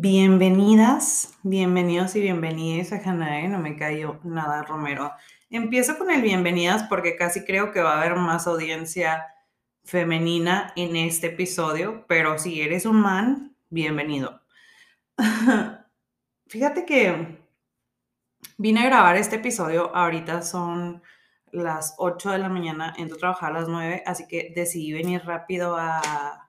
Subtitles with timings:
[0.00, 5.10] Bienvenidas, bienvenidos y bienvenidas a Hanae, no me cayó nada Romero.
[5.50, 9.26] Empiezo con el bienvenidas porque casi creo que va a haber más audiencia
[9.82, 14.40] femenina en este episodio, pero si eres un man, bienvenido.
[16.46, 17.40] Fíjate que
[18.56, 21.02] vine a grabar este episodio, ahorita son
[21.50, 25.24] las 8 de la mañana, entro a trabajar a las 9, así que decidí venir
[25.24, 26.47] rápido a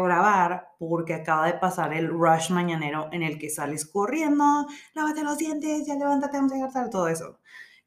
[0.00, 5.38] grabar porque acaba de pasar el rush mañanero en el que sales corriendo, lávate los
[5.38, 7.40] dientes, ya levántate, vamos a llegar todo eso.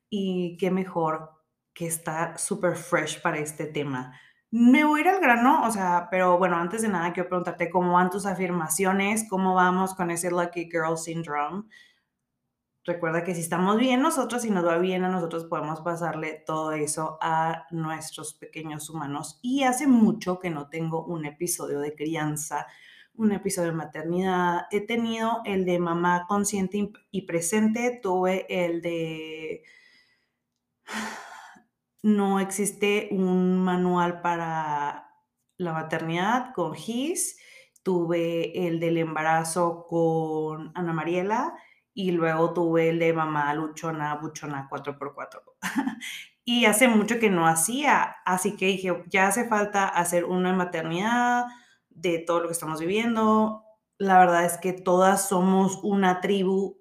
[0.10, 1.32] Y qué mejor
[1.73, 4.20] que estar súper fresh para este tema.
[4.52, 7.70] Me voy a ir al grano, o sea, pero bueno, antes de nada quiero preguntarte
[7.70, 11.63] cómo van tus afirmaciones, cómo vamos con ese Lucky Girl Syndrome.
[12.85, 16.71] Recuerda que si estamos bien nosotros y nos va bien a nosotros, podemos pasarle todo
[16.71, 19.39] eso a nuestros pequeños humanos.
[19.41, 22.68] Y hace mucho que no tengo un episodio de crianza,
[23.15, 24.68] un episodio de maternidad.
[24.70, 29.63] He tenido el de mamá consciente y presente, tuve el de
[32.04, 35.10] no existe un manual para
[35.57, 37.40] la maternidad con GIS,
[37.82, 41.55] tuve el del embarazo con Ana Mariela
[41.96, 45.41] y luego tuve el de mamá luchona, buchona 4x4.
[46.43, 51.46] y hace mucho que no hacía, así que dije, ya hace falta hacer una maternidad
[51.90, 53.63] de todo lo que estamos viviendo.
[53.98, 56.77] La verdad es que todas somos una tribu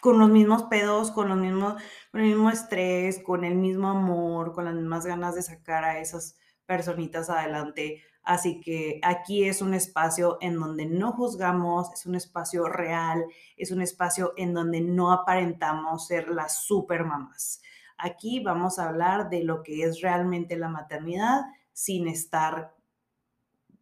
[0.00, 1.74] con los mismos pedos, con, los mismos,
[2.10, 5.98] con el mismo estrés, con el mismo amor, con las mismas ganas de sacar a
[5.98, 12.14] esas personitas adelante Así que aquí es un espacio en donde no juzgamos, es un
[12.14, 13.24] espacio real,
[13.56, 17.60] es un espacio en donde no aparentamos ser las supermamás.
[17.98, 21.42] Aquí vamos a hablar de lo que es realmente la maternidad
[21.74, 22.74] sin estar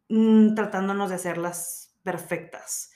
[0.09, 2.91] mm, tratándonos de hacerlas perfectas.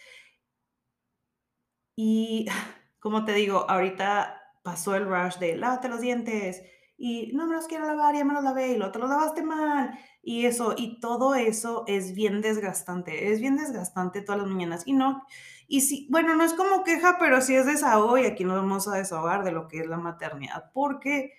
[1.96, 2.46] Y
[3.00, 6.62] como te digo, ahorita pasó el rush de lávate los dientes
[6.98, 9.44] y no me los quiero lavar, ya me los lavé y lo te los lavaste
[9.44, 9.98] mal
[10.28, 14.84] y eso, y todo eso es bien desgastante, es bien desgastante todas las mañanas.
[14.86, 15.24] Y no,
[15.70, 18.90] y sí, bueno, no es como queja, pero sí es desahogo y aquí nos vamos
[18.90, 21.32] a desahogar de lo que es la maternidad, porque,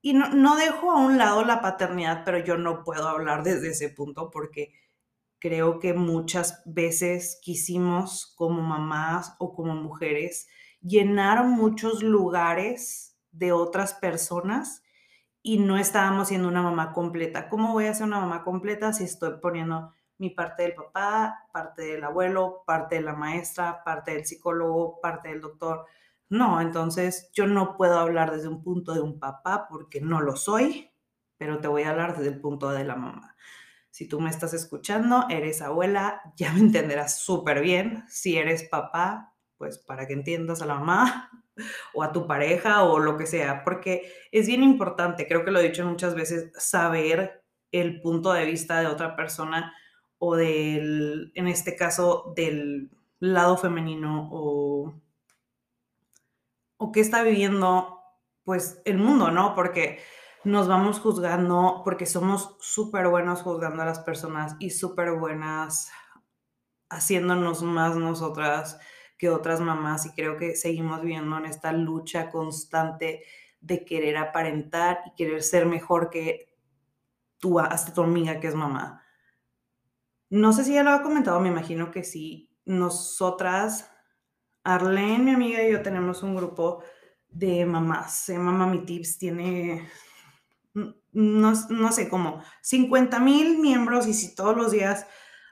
[0.00, 3.70] y no, no dejo a un lado la paternidad, pero yo no puedo hablar desde
[3.70, 4.74] ese punto porque
[5.38, 10.48] creo que muchas veces quisimos como mamás o como mujeres
[10.80, 14.82] llenar muchos lugares de otras personas
[15.42, 17.48] y no estábamos siendo una mamá completa.
[17.48, 21.82] ¿Cómo voy a ser una mamá completa si estoy poniendo mi parte del papá, parte
[21.82, 25.86] del abuelo, parte de la maestra, parte del psicólogo, parte del doctor?
[26.28, 30.36] No, entonces yo no puedo hablar desde un punto de un papá porque no lo
[30.36, 30.90] soy,
[31.36, 33.36] pero te voy a hablar desde el punto de la mamá.
[33.90, 38.04] Si tú me estás escuchando, eres abuela, ya me entenderás súper bien.
[38.08, 41.30] Si eres papá, pues para que entiendas a la mamá,
[41.94, 45.60] o a tu pareja o lo que sea, porque es bien importante, creo que lo
[45.60, 49.74] he dicho muchas veces, saber el punto de vista de otra persona
[50.18, 54.94] o del, en este caso, del lado femenino o,
[56.76, 57.98] o qué está viviendo
[58.44, 59.54] pues el mundo, ¿no?
[59.54, 60.00] Porque
[60.44, 65.90] nos vamos juzgando, porque somos súper buenos juzgando a las personas y súper buenas
[66.90, 68.78] haciéndonos más nosotras
[69.22, 73.22] que otras mamás y creo que seguimos viviendo en esta lucha constante
[73.60, 76.52] de querer aparentar y querer ser mejor que
[77.38, 79.00] tú, hasta tu amiga que es mamá.
[80.28, 82.50] No sé si ya lo ha comentado, me imagino que sí.
[82.64, 83.92] Nosotras,
[84.64, 86.82] Arlene, mi amiga y yo tenemos un grupo
[87.28, 88.24] de mamás.
[88.24, 89.88] Se llama Mami Tips, tiene,
[90.74, 95.06] no, no sé, como 50 mil miembros y si todos los días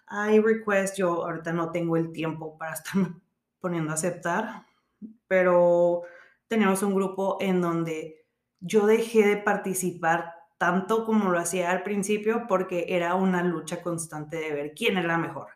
[0.08, 3.00] hay request, yo ahorita no tengo el tiempo para estar
[3.60, 4.66] poniendo a aceptar,
[5.28, 6.02] pero
[6.48, 8.26] tenemos un grupo en donde
[8.60, 14.36] yo dejé de participar tanto como lo hacía al principio porque era una lucha constante
[14.36, 15.48] de ver quién era mejor.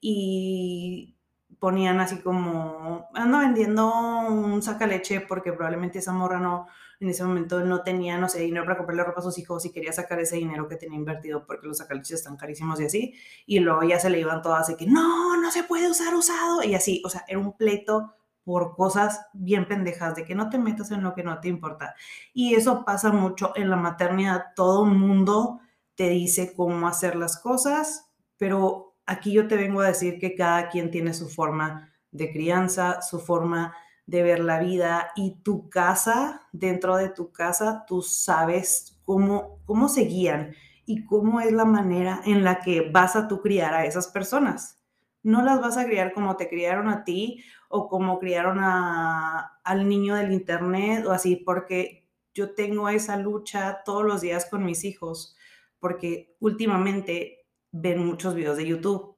[0.00, 1.16] Y
[1.58, 3.90] ponían así como, ando vendiendo
[4.28, 6.66] un sacaleche porque probablemente esa morra no,
[7.00, 9.72] en ese momento no tenía, no sé, dinero para comprarle ropa a sus hijos y
[9.72, 13.14] quería sacar ese dinero que tenía invertido porque los sacaleches están carísimos y así.
[13.46, 16.62] Y luego ya se le iban todas de que no, no se puede usar usado
[16.62, 17.02] y así.
[17.04, 18.14] O sea, era un pleito
[18.44, 21.94] por cosas bien pendejas, de que no te metas en lo que no te importa.
[22.34, 24.46] Y eso pasa mucho en la maternidad.
[24.54, 25.60] Todo mundo
[25.94, 30.68] te dice cómo hacer las cosas, pero aquí yo te vengo a decir que cada
[30.68, 33.74] quien tiene su forma de crianza, su forma
[34.10, 39.88] de ver la vida y tu casa, dentro de tu casa, tú sabes cómo, cómo
[39.88, 40.52] se guían
[40.84, 44.82] y cómo es la manera en la que vas a tú criar a esas personas.
[45.22, 49.88] no las vas a criar como te criaron a ti o como criaron a, al
[49.88, 54.82] niño del internet o así, porque yo tengo esa lucha todos los días con mis
[54.84, 55.36] hijos,
[55.78, 59.16] porque últimamente ven muchos videos de YouTube.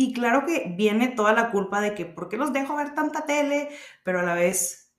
[0.00, 3.26] Y claro que viene toda la culpa de que, ¿por qué los dejo ver tanta
[3.26, 3.68] tele?
[4.04, 4.94] Pero a la vez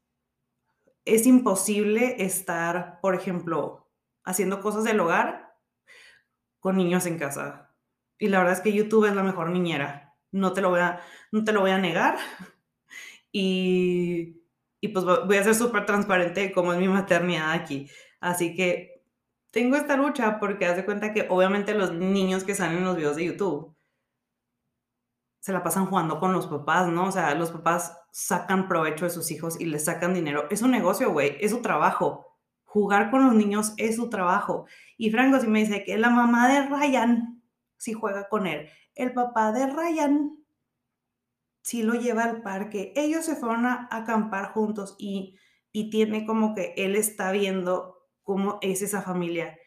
[1.06, 3.90] es imposible estar, por ejemplo,
[4.25, 5.56] haciendo cosas del hogar
[6.60, 7.74] con niños en casa.
[8.18, 10.18] Y la verdad es que YouTube es la mejor niñera.
[10.31, 11.00] No te lo voy a,
[11.31, 12.18] no te lo voy a negar.
[13.31, 14.42] Y,
[14.81, 17.88] y pues voy a ser súper transparente como es mi maternidad aquí.
[18.19, 19.04] Así que
[19.52, 23.18] tengo esta lucha porque hace cuenta que obviamente los niños que salen en los videos
[23.18, 23.78] de YouTube
[25.40, 27.06] se la pasan jugando con los papás, ¿no?
[27.06, 30.48] O sea, los papás sacan provecho de sus hijos y les sacan dinero.
[30.50, 32.38] Es un negocio, güey, es su trabajo.
[32.66, 34.66] Jugar con los niños es su trabajo.
[34.98, 37.42] Y Franco sí me dice que la mamá de Ryan
[37.78, 38.70] sí juega con él.
[38.96, 40.38] El papá de Ryan
[41.62, 42.94] sí lo lleva al parque.
[42.96, 45.38] Ellos se fueron a, acampar juntos y,
[45.72, 49.58] y tiene como que él está viendo cómo es esa familia.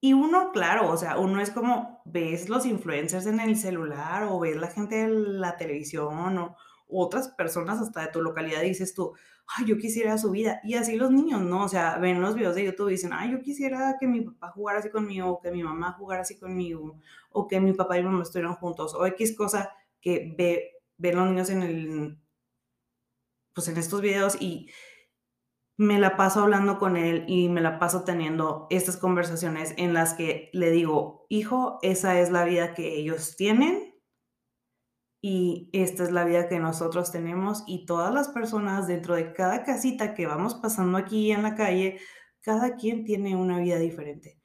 [0.00, 4.40] Y uno, claro, o sea, uno es como, ves los influencers en el celular o
[4.40, 6.56] ves la gente de la televisión o
[6.88, 9.12] otras personas hasta de tu localidad dices tú,
[9.56, 10.60] ay, yo quisiera su vida.
[10.64, 11.64] Y así los niños, ¿no?
[11.64, 14.50] O sea, ven los videos de YouTube y dicen, ay, yo quisiera que mi papá
[14.50, 16.98] jugara así conmigo, o que mi mamá jugara así conmigo,
[17.30, 19.70] o que mi papá y mi mamá estuvieran juntos, o X cosa
[20.00, 22.18] que ve, ven los niños en el,
[23.54, 24.70] pues en estos videos y
[25.80, 30.12] me la paso hablando con él y me la paso teniendo estas conversaciones en las
[30.12, 33.94] que le digo, hijo, esa es la vida que ellos tienen
[35.22, 39.64] y esta es la vida que nosotros tenemos y todas las personas dentro de cada
[39.64, 41.98] casita que vamos pasando aquí en la calle,
[42.42, 44.38] cada quien tiene una vida diferente.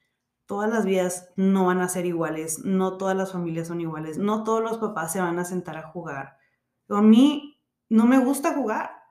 [0.46, 4.46] Todas las vidas no van a ser iguales, no todas las familias son iguales, no
[4.46, 6.38] todos los papás se van a sentar a jugar.
[6.88, 9.05] A mí no me gusta jugar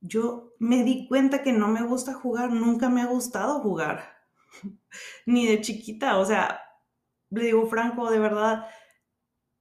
[0.00, 4.16] yo me di cuenta que no me gusta jugar, nunca me ha gustado jugar,
[5.26, 6.60] ni de chiquita, o sea,
[7.30, 8.66] le digo Franco, de verdad,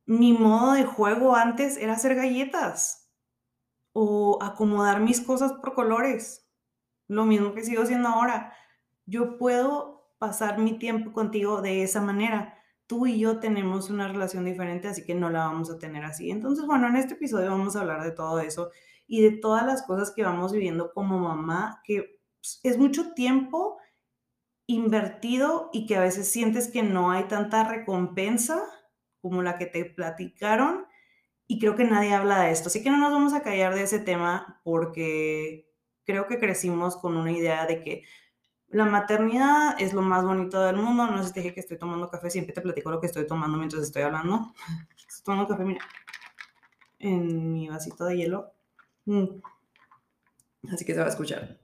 [0.06, 3.12] mi modo de juego antes era hacer galletas
[3.94, 6.50] o acomodar mis cosas por colores,
[7.08, 8.54] lo mismo que sigo haciendo ahora.
[9.06, 12.58] Yo puedo pasar mi tiempo contigo de esa manera.
[12.86, 16.32] Tú y yo tenemos una relación diferente, así que no la vamos a tener así.
[16.32, 18.72] Entonces, bueno, en este episodio vamos a hablar de todo eso
[19.08, 23.78] y de todas las cosas que vamos viviendo como mamá, que pues, es mucho tiempo
[24.68, 28.62] invertido y que a veces sientes que no hay tanta recompensa
[29.22, 30.86] como la que te platicaron
[31.48, 32.68] y creo que nadie habla de esto.
[32.68, 35.72] Así que no nos vamos a callar de ese tema porque
[36.06, 38.04] creo que crecimos con una idea de que
[38.68, 41.08] la maternidad es lo más bonito del mundo.
[41.08, 43.26] No sé si te dije que estoy tomando café, siempre te platico lo que estoy
[43.26, 44.54] tomando mientras estoy hablando.
[45.08, 45.86] Estoy tomando café, mira,
[47.00, 48.57] en mi vasito de hielo.
[49.08, 49.42] Mm.
[50.72, 51.58] Así que se va a escuchar.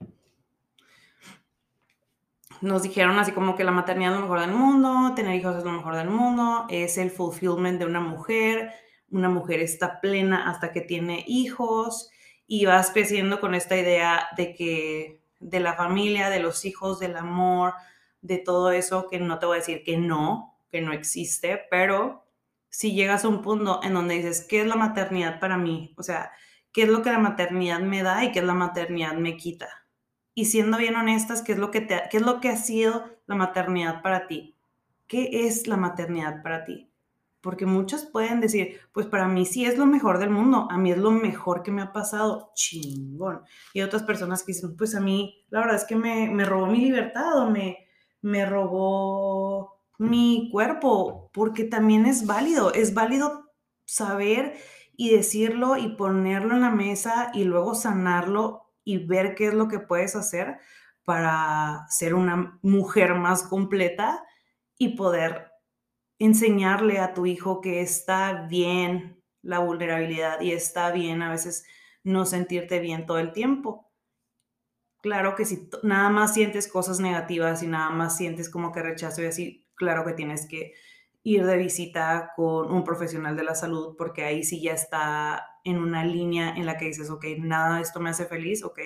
[2.60, 5.64] Nos dijeron así como que la maternidad es lo mejor del mundo, tener hijos es
[5.64, 8.72] lo mejor del mundo, es el fulfillment de una mujer,
[9.10, 12.10] una mujer está plena hasta que tiene hijos
[12.46, 17.16] y vas creciendo con esta idea de que de la familia, de los hijos, del
[17.16, 17.74] amor,
[18.22, 22.24] de todo eso, que no te voy a decir que no, que no existe, pero
[22.70, 25.94] si llegas a un punto en donde dices, ¿qué es la maternidad para mí?
[25.98, 26.32] O sea,
[26.74, 29.86] qué es lo que la maternidad me da y qué es la maternidad me quita.
[30.34, 33.04] Y siendo bien honestas, ¿qué es lo que, te, qué es lo que ha sido
[33.26, 34.56] la maternidad para ti?
[35.06, 36.90] ¿Qué es la maternidad para ti?
[37.40, 40.90] Porque muchas pueden decir, pues para mí sí es lo mejor del mundo, a mí
[40.90, 43.42] es lo mejor que me ha pasado, chingón.
[43.72, 46.66] Y otras personas que dicen, pues a mí la verdad es que me, me robó
[46.66, 47.86] mi libertad o me,
[48.20, 53.52] me robó mi cuerpo, porque también es válido, es válido
[53.84, 54.56] saber
[54.96, 59.68] y decirlo y ponerlo en la mesa y luego sanarlo y ver qué es lo
[59.68, 60.58] que puedes hacer
[61.04, 64.24] para ser una mujer más completa
[64.78, 65.50] y poder
[66.18, 71.66] enseñarle a tu hijo que está bien la vulnerabilidad y está bien a veces
[72.02, 73.90] no sentirte bien todo el tiempo.
[75.02, 79.22] Claro que si nada más sientes cosas negativas y nada más sientes como que rechazo
[79.22, 80.72] y así, claro que tienes que
[81.24, 85.78] ir de visita con un profesional de la salud, porque ahí sí ya está en
[85.78, 88.78] una línea en la que dices, ok, nada esto me hace feliz, ok,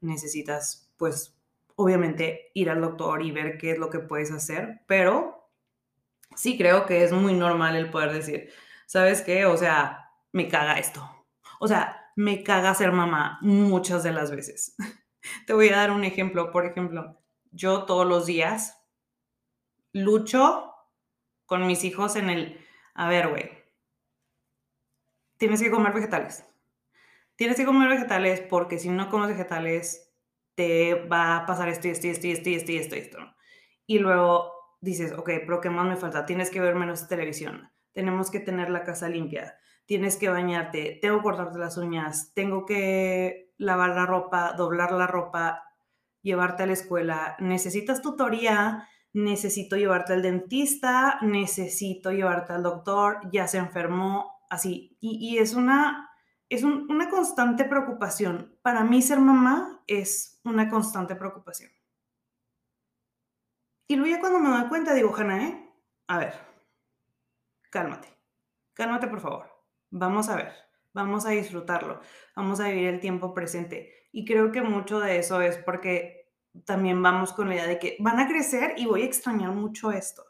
[0.00, 1.36] necesitas pues
[1.74, 5.50] obviamente ir al doctor y ver qué es lo que puedes hacer, pero
[6.36, 8.50] sí creo que es muy normal el poder decir,
[8.86, 9.44] ¿sabes qué?
[9.46, 11.26] O sea, me caga esto.
[11.58, 14.76] O sea, me caga ser mamá muchas de las veces.
[15.46, 16.52] Te voy a dar un ejemplo.
[16.52, 17.20] Por ejemplo,
[17.50, 18.78] yo todos los días
[19.92, 20.71] lucho
[21.46, 23.50] con mis hijos en el, a ver, güey,
[25.36, 26.44] tienes que comer vegetales.
[27.36, 30.12] Tienes que comer vegetales porque si no comes vegetales,
[30.54, 33.18] te va a pasar esto esto esto esto esto esto, esto.
[33.86, 36.26] Y luego dices, ok, pero ¿qué más me falta?
[36.26, 39.56] Tienes que ver menos televisión, tenemos que tener la casa limpia,
[39.86, 45.06] tienes que bañarte, tengo que cortarte las uñas, tengo que lavar la ropa, doblar la
[45.06, 45.64] ropa,
[46.20, 53.46] llevarte a la escuela, necesitas tutoría, necesito llevarte al dentista, necesito llevarte al doctor, ya
[53.46, 54.96] se enfermó, así.
[55.00, 56.10] Y, es una,
[56.48, 58.58] es una constante preocupación.
[58.62, 61.70] Para mí ser mamá es una constante preocupación.
[63.88, 65.70] Y luego ya cuando me doy cuenta digo, Hanna, ¿eh?
[66.06, 66.34] A ver,
[67.70, 68.08] cálmate,
[68.74, 69.50] cálmate por favor.
[69.90, 70.52] Vamos a ver,
[70.94, 72.00] vamos a disfrutarlo,
[72.34, 74.08] vamos a vivir el tiempo presente.
[74.12, 76.21] Y creo que mucho de eso es porque
[76.64, 79.90] también vamos con la idea de que van a crecer y voy a extrañar mucho
[79.90, 80.24] esto.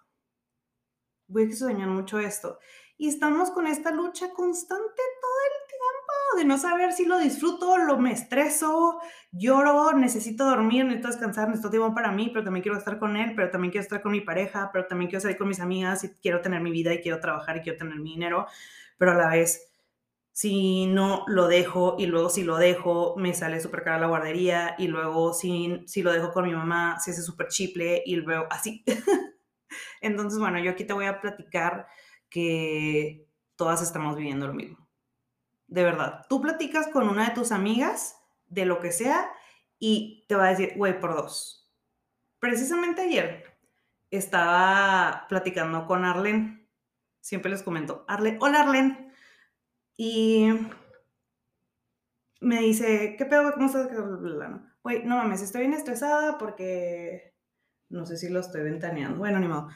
[1.26, 2.58] Voy a extrañar mucho esto.
[2.98, 7.76] Y estamos con esta lucha constante todo el tiempo de no saber si lo disfruto,
[7.78, 9.00] lo me estreso,
[9.32, 13.34] lloro, necesito dormir, necesito descansar, necesito tiempo para mí, pero también quiero estar con él,
[13.34, 16.10] pero también quiero estar con mi pareja, pero también quiero salir con mis amigas y
[16.20, 18.46] quiero tener mi vida y quiero trabajar y quiero tener mi dinero
[19.02, 19.71] pero a la vez,
[20.32, 24.74] si no lo dejo y luego si lo dejo, me sale súper cara la guardería
[24.78, 28.46] y luego si, si lo dejo con mi mamá, se hace súper chiple y luego
[28.50, 28.84] así.
[30.00, 31.86] Entonces, bueno, yo aquí te voy a platicar
[32.28, 34.88] que todas estamos viviendo lo mismo.
[35.66, 38.16] De verdad, tú platicas con una de tus amigas
[38.48, 39.30] de lo que sea
[39.78, 41.70] y te va a decir, güey, por dos.
[42.38, 43.44] Precisamente ayer
[44.10, 46.62] estaba platicando con Arlen
[47.22, 49.01] siempre les comento, Arlen, hola Arlen.
[49.96, 50.48] Y
[52.40, 53.52] me dice, ¿qué pedo?
[53.52, 53.88] ¿Cómo estás?
[54.82, 57.34] Güey, no mames, estoy bien estresada porque
[57.88, 59.18] no sé si lo estoy ventaneando.
[59.18, 59.68] Bueno, ni modo.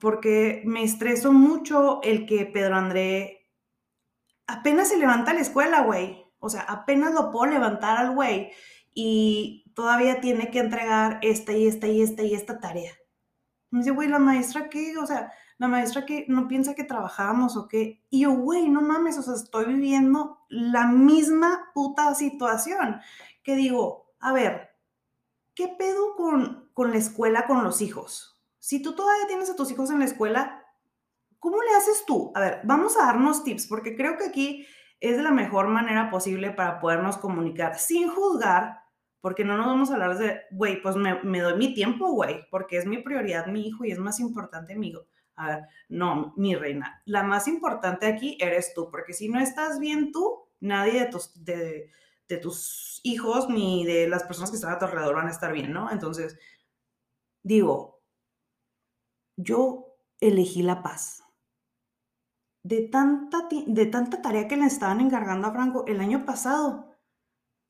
[0.00, 3.48] porque me estresó mucho el que Pedro André
[4.46, 6.24] apenas se levanta a la escuela, güey.
[6.38, 8.50] O sea, apenas lo puedo levantar al güey
[8.94, 12.92] y todavía tiene que entregar esta y esta y esta y esta tarea.
[13.70, 14.96] Me dice, güey, la maestra, ¿qué?
[14.98, 18.02] O sea, la maestra que no piensa que trabajamos o qué.
[18.08, 22.98] Y yo, güey, no mames, o sea, estoy viviendo la misma puta situación.
[23.42, 24.70] Que digo, a ver,
[25.54, 28.40] ¿qué pedo con, con la escuela con los hijos?
[28.58, 30.64] Si tú todavía tienes a tus hijos en la escuela,
[31.38, 32.32] ¿cómo le haces tú?
[32.34, 34.66] A ver, vamos a darnos tips, porque creo que aquí
[34.98, 38.80] es la mejor manera posible para podernos comunicar sin juzgar,
[39.20, 42.48] porque no nos vamos a hablar de, güey, pues me, me, doy mi tiempo, güey,
[42.50, 44.88] porque es mi prioridad mi hijo y es más importante mi
[45.88, 50.48] no, mi reina, la más importante aquí eres tú, porque si no estás bien tú,
[50.60, 51.90] nadie de tus, de,
[52.40, 55.72] tus hijos ni de las personas que están a tu alrededor van a estar bien,
[55.72, 55.90] ¿no?
[55.90, 56.38] Entonces,
[57.42, 58.02] digo,
[59.36, 61.24] yo elegí la paz.
[62.62, 66.90] De tanta, de tanta tarea que le estaban encargando a Franco el año pasado,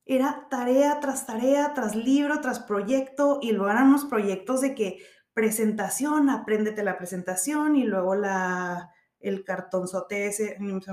[0.05, 4.99] era tarea tras tarea, tras libro, tras proyecto, y luego eran unos proyectos de que
[5.35, 10.93] presentación, apréndete la presentación y luego la, el cartonzote ese, no sé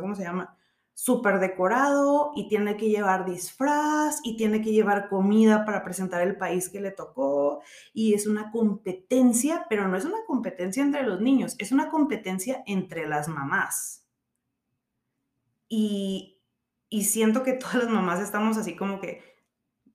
[0.00, 0.58] cómo se llama,
[0.94, 6.36] súper decorado y tiene que llevar disfraz y tiene que llevar comida para presentar el
[6.36, 7.62] país que le tocó
[7.94, 12.64] y es una competencia, pero no es una competencia entre los niños, es una competencia
[12.66, 14.08] entre las mamás.
[15.68, 16.42] Y,
[16.88, 19.22] y siento que todas las mamás estamos así como que,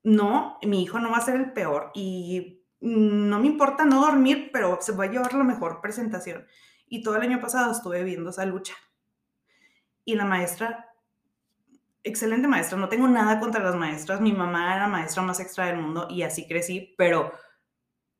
[0.04, 4.50] no, mi hijo no va a ser el peor y no me importa no dormir,
[4.52, 6.46] pero se va a llevar la mejor presentación.
[6.86, 8.76] Y todo el año pasado estuve viendo esa lucha.
[10.04, 10.94] Y la maestra,
[12.04, 15.68] excelente maestra, no tengo nada contra las maestras, mi mamá era la maestra más extra
[15.68, 17.32] del mundo y así crecí, pero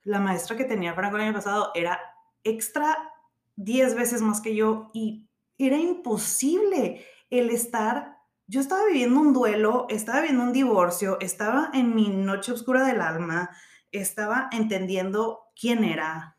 [0.04, 2.00] la maestra que tenía Franco el año pasado era
[2.46, 3.12] extra
[3.58, 8.18] 10 veces más que yo y era imposible el estar
[8.48, 13.02] yo estaba viviendo un duelo, estaba viviendo un divorcio, estaba en mi noche oscura del
[13.02, 13.50] alma,
[13.94, 16.38] estaba entendiendo quién era.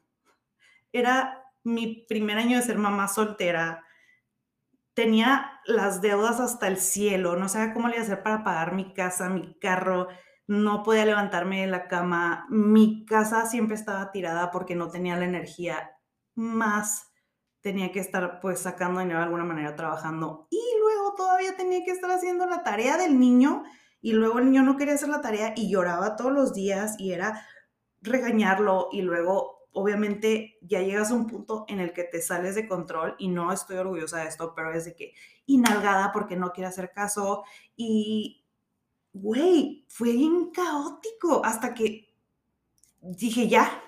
[0.92, 3.84] Era mi primer año de ser mamá soltera.
[4.92, 7.37] Tenía las deudas hasta el cielo.
[7.37, 10.08] No sabía cómo le iba a hacer para pagar mi casa, mi carro.
[10.46, 12.46] No podía levantarme de la cama.
[12.50, 15.96] Mi casa siempre estaba tirada porque no tenía la energía.
[16.34, 17.11] Más
[17.61, 20.46] tenía que estar pues sacando dinero de alguna manera trabajando.
[20.50, 23.64] Y luego todavía tenía que estar haciendo la tarea del niño
[24.04, 27.14] y luego el niño no quería hacer la tarea y lloraba todos los días y
[27.14, 27.49] era
[28.02, 32.68] regañarlo y luego obviamente ya llegas a un punto en el que te sales de
[32.68, 35.14] control y no estoy orgullosa de esto, pero es de que
[35.46, 37.44] inalgada porque no quiere hacer caso
[37.76, 38.44] y,
[39.14, 42.14] güey, fue bien caótico hasta que
[43.00, 43.82] dije ya,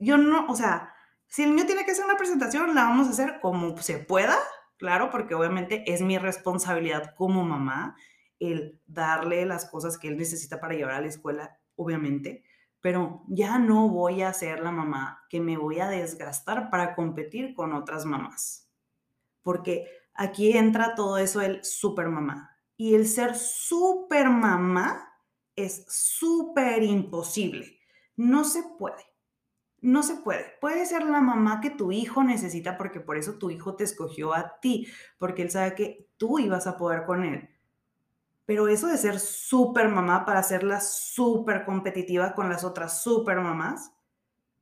[0.00, 0.92] yo no, o sea,
[1.28, 4.36] si el niño tiene que hacer una presentación, la vamos a hacer como se pueda,
[4.76, 7.96] claro, porque obviamente es mi responsabilidad como mamá
[8.50, 12.44] el darle las cosas que él necesita para llevar a la escuela, obviamente,
[12.80, 17.54] pero ya no voy a ser la mamá que me voy a desgastar para competir
[17.54, 18.68] con otras mamás.
[19.42, 22.50] Porque aquí entra todo eso el super mamá.
[22.76, 25.08] Y el ser super mamá
[25.54, 27.78] es súper imposible.
[28.16, 29.04] No se puede.
[29.80, 30.46] No se puede.
[30.60, 34.34] Puede ser la mamá que tu hijo necesita porque por eso tu hijo te escogió
[34.34, 37.48] a ti, porque él sabe que tú ibas a poder con él.
[38.44, 43.92] Pero eso de ser súper mamá para hacerla súper competitiva con las otras súper mamás,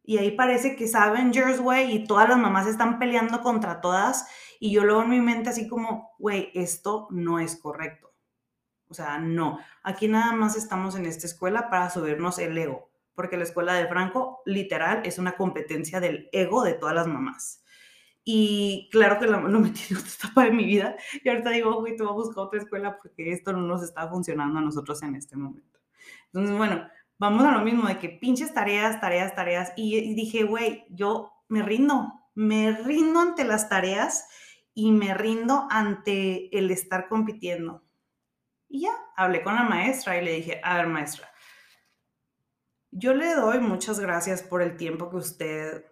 [0.03, 4.27] y ahí parece que es Avengers, güey, y todas las mamás están peleando contra todas,
[4.59, 8.13] y yo luego en mi mente así como, güey, esto no es correcto.
[8.89, 9.61] O sea, no.
[9.83, 13.87] Aquí nada más estamos en esta escuela para subirnos el ego, porque la escuela de
[13.87, 17.60] Franco, literal, es una competencia del ego de todas las mamás.
[18.33, 20.95] Y claro que lo, metí en otra etapa de mi vida.
[21.25, 24.09] Y ahorita digo, güey, tú vas a buscar otra escuela porque esto no nos está
[24.09, 25.81] funcionando a nosotros en este momento.
[26.27, 29.73] Entonces, bueno, vamos a lo mismo de que pinches tareas, tareas, tareas.
[29.75, 32.07] Y, dije, güey, yo me rindo,
[32.37, 34.29] me rindo ante las tareas
[34.75, 37.83] y me rindo ante el estar compitiendo.
[38.69, 41.29] Y ya, hablé con la maestra y le dije, a ver, maestra,
[42.93, 45.91] yo le doy muchas gracias por el tiempo que usted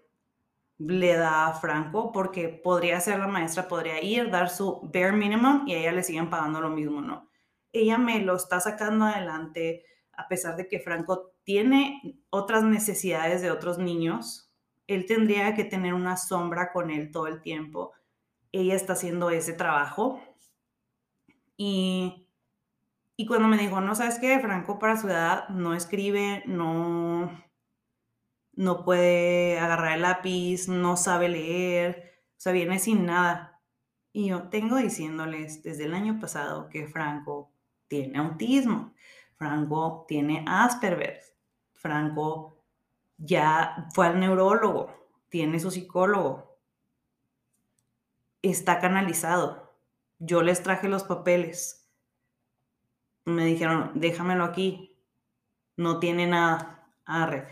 [0.78, 5.66] le da a Franco porque podría ser la maestra, podría ir, dar su bare minimum
[5.66, 7.28] y a ella le siguen pagando lo mismo, ¿no?
[7.72, 13.50] Ella me lo está sacando adelante a pesar de que Franco tiene otras necesidades de
[13.50, 14.52] otros niños.
[14.86, 17.92] Él tendría que tener una sombra con él todo el tiempo.
[18.52, 20.20] Ella está haciendo ese trabajo.
[21.56, 22.26] Y,
[23.16, 24.38] y cuando me dijo, no, ¿sabes qué?
[24.40, 27.30] Franco para su edad no escribe, no,
[28.58, 33.62] no puede agarrar el lápiz, no sabe leer, o sea, viene sin nada.
[34.12, 37.52] Y yo tengo diciéndoles desde el año pasado que Franco
[37.86, 38.94] tiene autismo,
[39.36, 41.20] Franco tiene Asperger,
[41.74, 42.58] Franco
[43.16, 44.92] ya fue al neurólogo,
[45.28, 46.58] tiene su psicólogo,
[48.42, 49.72] está canalizado.
[50.18, 51.88] Yo les traje los papeles.
[53.24, 55.00] Me dijeron, déjamelo aquí.
[55.76, 56.90] No tiene nada.
[57.04, 57.46] Arre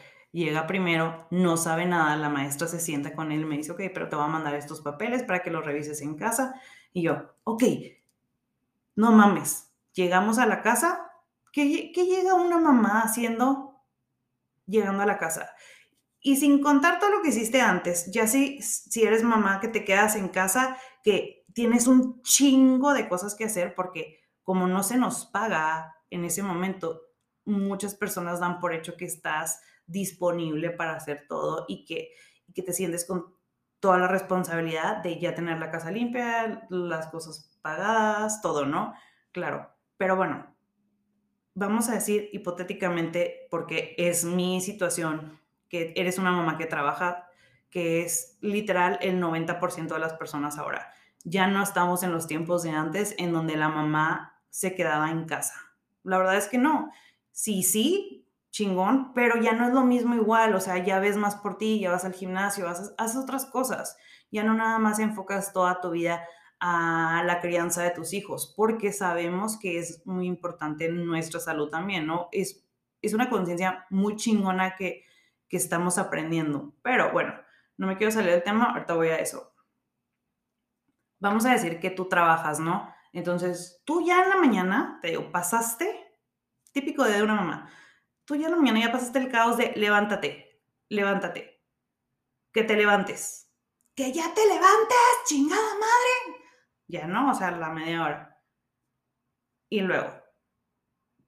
[0.45, 4.09] llega primero, no sabe nada, la maestra se sienta con él me dice, ok, pero
[4.09, 6.61] te voy a mandar estos papeles para que los revises en casa.
[6.93, 7.63] Y yo, ok,
[8.97, 11.11] no mames, llegamos a la casa,
[11.53, 13.81] ¿qué, qué llega una mamá haciendo
[14.67, 15.51] llegando a la casa?
[16.21, 19.85] Y sin contar todo lo que hiciste antes, ya si, si eres mamá que te
[19.85, 24.99] quedas en casa, que tienes un chingo de cosas que hacer porque como no se
[24.99, 27.01] nos paga en ese momento,
[27.47, 32.13] muchas personas dan por hecho que estás disponible para hacer todo y que,
[32.55, 33.35] que te sientes con
[33.81, 38.95] toda la responsabilidad de ya tener la casa limpia, las cosas pagadas, todo, ¿no?
[39.33, 40.47] Claro, pero bueno,
[41.55, 47.29] vamos a decir hipotéticamente, porque es mi situación, que eres una mamá que trabaja,
[47.71, 50.93] que es literal el 90% de las personas ahora.
[51.25, 55.25] Ya no estamos en los tiempos de antes en donde la mamá se quedaba en
[55.25, 55.55] casa.
[56.03, 56.93] La verdad es que no.
[57.33, 58.26] Sí, sí,
[58.57, 61.79] chingón, pero ya no es lo mismo igual, o sea, ya ves más por ti,
[61.79, 63.99] ya vas al gimnasio, haces, haces otras cosas,
[64.31, 66.25] ya no nada más enfocas toda tu vida
[66.59, 72.07] a la crianza de tus hijos, porque sabemos que es muy importante nuestra salud también,
[72.07, 72.31] ¿no?
[72.33, 72.67] Es,
[73.03, 75.05] es una conciencia muy chingona que,
[75.51, 77.35] que estamos aprendiendo, pero bueno,
[77.77, 79.53] no me quiero salir del tema, ahorita voy a eso.
[81.19, 82.91] Vamos a decir que tú trabajas, ¿no?
[83.13, 86.07] Entonces, tú ya en la mañana, te digo, pasaste,
[86.73, 87.71] típico de una mamá,
[88.27, 90.61] tú ya la mañana ya pasaste el caos de levántate,
[90.91, 91.63] levántate,
[92.53, 93.51] que te levantes,
[93.95, 96.43] que ya te levantes, chingada madre.
[96.89, 98.43] Ya no, o sea, la media hora.
[99.71, 100.13] Y luego,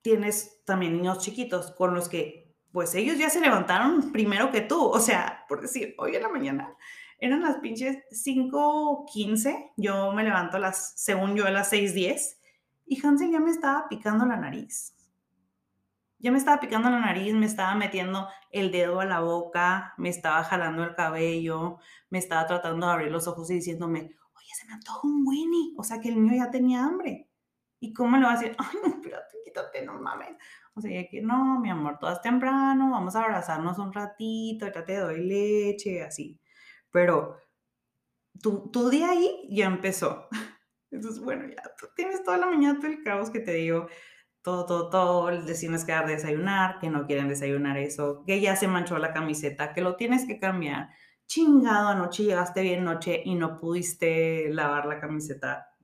[0.02, 4.84] tienes también niños chiquitos con los que, pues ellos ya se levantaron primero que tú.
[4.84, 6.76] O sea, por decir, hoy en la mañana
[7.18, 12.36] eran las pinches 5.15, yo me levanto las, según yo, a las 6.10
[12.86, 14.94] y Hansel ya me estaba picando la nariz.
[16.20, 20.08] Ya me estaba picando la nariz, me estaba metiendo el dedo a la boca, me
[20.08, 21.78] estaba jalando el cabello,
[22.10, 25.74] me estaba tratando de abrir los ojos y diciéndome, oye, se me antoja un Winnie.
[25.76, 27.28] O sea, que el mío ya tenía hambre.
[27.80, 28.56] ¿Y cómo le va a decir?
[28.58, 30.36] Ay, no, espérate, quítate, no mames.
[30.74, 34.84] O sea, que no, mi amor, todo es temprano, vamos a abrazarnos un ratito, ya
[34.84, 36.40] te doy leche, así.
[36.90, 37.36] Pero
[38.42, 40.28] tu, tu día ahí ya empezó.
[40.90, 43.88] Entonces, bueno, ya tú tienes toda la mañana todo el caos que te digo
[44.48, 48.40] todo, todo, todo, les tienes que dar de desayunar, que no quieren desayunar eso, que
[48.40, 50.88] ya se manchó la camiseta, que lo tienes que cambiar,
[51.26, 55.74] chingado, anoche llegaste bien noche y no pudiste lavar la camiseta.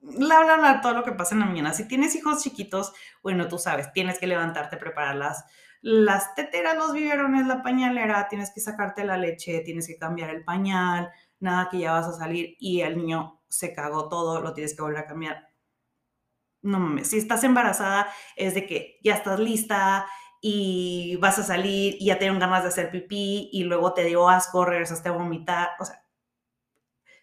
[0.00, 1.74] Bla, bla, bla, todo lo que pasa en la mañana.
[1.74, 2.92] Si tienes hijos chiquitos,
[3.24, 5.44] bueno, tú sabes, tienes que levantarte, prepararlas
[5.82, 10.44] las teteras, los biberones, la pañalera, tienes que sacarte la leche, tienes que cambiar el
[10.44, 14.76] pañal, nada que ya vas a salir y el niño se cagó todo, lo tienes
[14.76, 15.45] que volver a cambiar.
[16.66, 20.06] No mames, si estás embarazada es de que ya estás lista
[20.40, 24.28] y vas a salir y ya tienen ganas de hacer pipí y luego te dio
[24.28, 26.06] asco, regresaste a vomitar, o sea,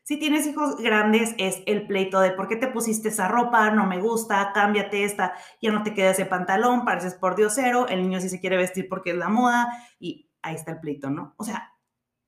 [0.05, 3.85] si tienes hijos grandes, es el pleito de por qué te pusiste esa ropa, no
[3.85, 8.19] me gusta, cámbiate esta, ya no te queda ese pantalón, pareces por diosero, el niño
[8.19, 11.35] sí se quiere vestir porque es la moda y ahí está el pleito, ¿no?
[11.37, 11.71] O sea,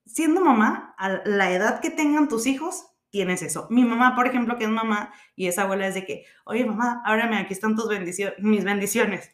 [0.06, 3.66] siendo mamá, a la edad que tengan tus hijos, tienes eso.
[3.70, 7.02] Mi mamá, por ejemplo, que es mamá y es abuela, es de que, oye mamá,
[7.06, 9.32] ábrame, aquí están tus bendiciones, mis bendiciones.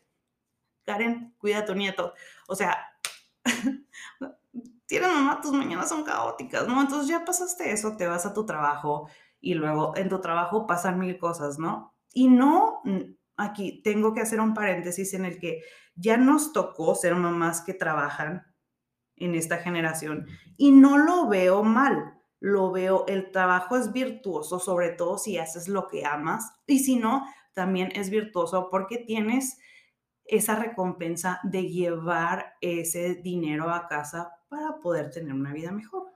[0.86, 2.13] Karen, cuida a tu nieto.
[2.48, 2.78] O sea,
[4.86, 6.80] tienes mamá, tus mañanas son caóticas, ¿no?
[6.80, 11.00] Entonces ya pasaste eso, te vas a tu trabajo y luego en tu trabajo pasan
[11.00, 11.96] mil cosas, ¿no?
[12.13, 12.84] Y no,
[13.36, 15.63] aquí tengo que hacer un paréntesis en el que
[15.96, 18.46] ya nos tocó ser mamás que trabajan
[19.15, 24.89] en esta generación y no lo veo mal, lo veo, el trabajo es virtuoso, sobre
[24.89, 27.23] todo si haces lo que amas y si no,
[27.54, 29.60] también es virtuoso porque tienes
[30.25, 36.08] esa recompensa de llevar ese dinero a casa para poder tener una vida mejor,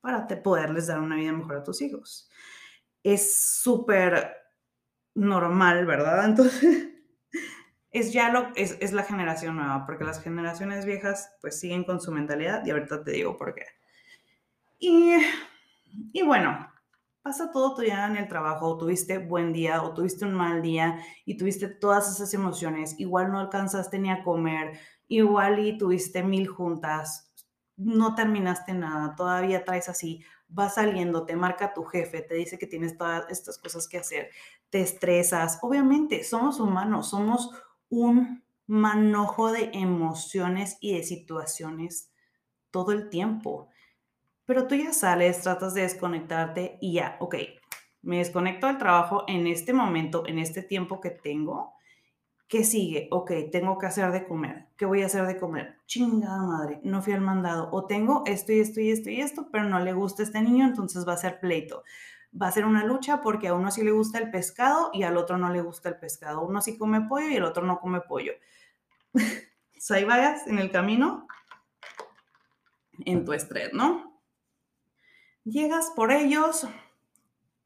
[0.00, 2.30] para poderles dar una vida mejor a tus hijos.
[3.02, 4.32] Es súper
[5.14, 6.24] normal, ¿verdad?
[6.26, 6.88] Entonces,
[7.90, 12.00] es ya lo, es, es, la generación nueva, porque las generaciones viejas pues siguen con
[12.00, 13.66] su mentalidad y ahorita te digo por qué.
[14.78, 15.16] Y,
[16.12, 16.68] y bueno,
[17.22, 20.62] pasa todo tu día en el trabajo, o tuviste buen día o tuviste un mal
[20.62, 24.78] día y tuviste todas esas emociones, igual no alcanzaste ni a comer,
[25.08, 27.32] igual y tuviste mil juntas,
[27.76, 30.22] no terminaste nada, todavía traes así,
[30.56, 34.30] va saliendo, te marca tu jefe, te dice que tienes todas estas cosas que hacer,
[34.70, 37.50] te estresas, obviamente somos humanos, somos
[37.88, 42.10] un manojo de emociones y de situaciones
[42.70, 43.68] todo el tiempo.
[44.46, 47.36] Pero tú ya sales, tratas de desconectarte y ya, ok,
[48.04, 51.74] me desconecto del trabajo en este momento, en este tiempo que tengo.
[52.46, 53.08] ¿Qué sigue?
[53.10, 54.66] Ok, tengo que hacer de comer.
[54.76, 55.78] ¿Qué voy a hacer de comer?
[55.86, 57.70] Chingada madre, no fui al mandado.
[57.72, 60.42] O tengo esto y esto y esto y esto, pero no le gusta a este
[60.42, 61.82] niño, entonces va a ser pleito.
[62.40, 65.16] Va a ser una lucha porque a uno sí le gusta el pescado y al
[65.16, 66.42] otro no le gusta el pescado.
[66.42, 68.32] Uno sí come pollo y el otro no come pollo.
[69.14, 71.26] o ahí vayas en el camino
[73.06, 74.13] en tu estrés, ¿no?
[75.44, 76.66] Llegas por ellos,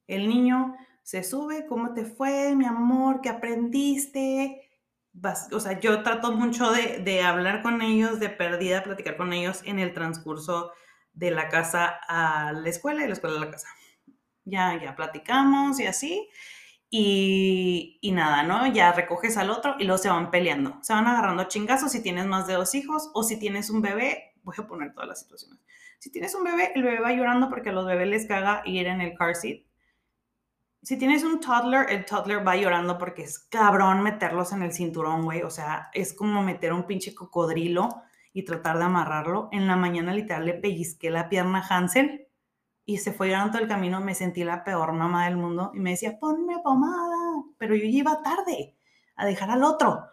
[0.09, 3.21] el niño se sube, ¿cómo te fue, mi amor?
[3.21, 4.65] ¿Qué aprendiste?
[5.53, 9.79] o sea, yo trato mucho de, hablar con ellos, de perdida, platicar con ellos en
[9.79, 10.73] el transcurso
[11.13, 13.69] de la casa a la escuela y la escuela a la casa.
[14.45, 16.29] Ya, ya platicamos y así.
[16.91, 18.67] Y, y, nada, ¿no?
[18.73, 20.79] Ya recoges al otro y luego se van peleando.
[20.83, 24.28] Se van agarrando chingazos si tienes más de dos hijos o si tienes un bebé.
[24.49, 25.61] Voy a poner todas las situaciones.
[25.99, 28.87] Si tienes un bebé, el bebé va llorando porque a los bebés les caga ir
[28.87, 29.61] en el car seat.
[30.81, 35.27] Si tienes un toddler, el toddler va llorando porque es cabrón meterlos en el cinturón,
[35.27, 35.43] güey.
[35.43, 37.91] O sea, es como meter un pinche cocodrilo
[38.33, 39.51] y tratar de amarrarlo.
[39.53, 42.27] En la mañana literal le pellizqué la pierna a Hansel
[42.87, 44.01] y se fue llorando todo el camino.
[44.01, 47.45] Me sentí la peor mamá del mundo y me decía, ponme pomada.
[47.59, 48.79] Pero yo iba tarde
[49.17, 50.07] a dejar al otro.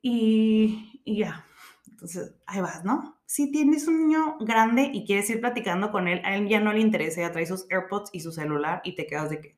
[0.00, 1.44] Y, y ya,
[1.90, 3.19] entonces ahí vas, ¿no?
[3.30, 6.72] Si tienes un niño grande y quieres ir platicando con él, a él ya no
[6.72, 9.56] le interesa, ya trae sus AirPods y su celular y te quedas de que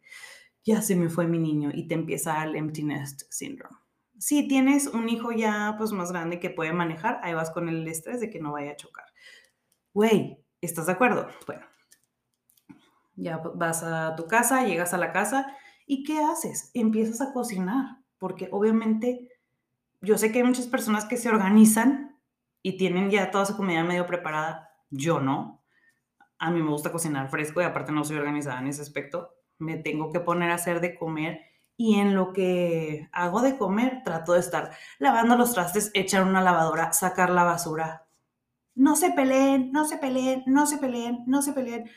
[0.62, 3.74] ya se me fue mi niño y te empieza el empty nest syndrome.
[4.18, 7.88] Si tienes un hijo ya pues más grande que puede manejar, ahí vas con el
[7.88, 9.06] estrés de que no vaya a chocar.
[9.94, 11.28] Güey, ¿estás de acuerdo?
[11.46, 11.64] Bueno,
[13.16, 15.56] ya vas a tu casa, llegas a la casa
[15.86, 16.70] y ¿qué haces?
[16.74, 19.30] Empiezas a cocinar, porque obviamente
[20.02, 22.11] yo sé que hay muchas personas que se organizan
[22.62, 24.70] y tienen ya toda su comida medio preparada.
[24.90, 25.62] Yo no.
[26.38, 29.34] A mí me gusta cocinar fresco y aparte no soy organizada en ese aspecto.
[29.58, 31.40] Me tengo que poner a hacer de comer
[31.76, 36.42] y en lo que hago de comer trato de estar lavando los trastes, echar una
[36.42, 38.06] lavadora, sacar la basura.
[38.74, 41.90] No se peleen, no se peleen, no se peleen, no se peleen.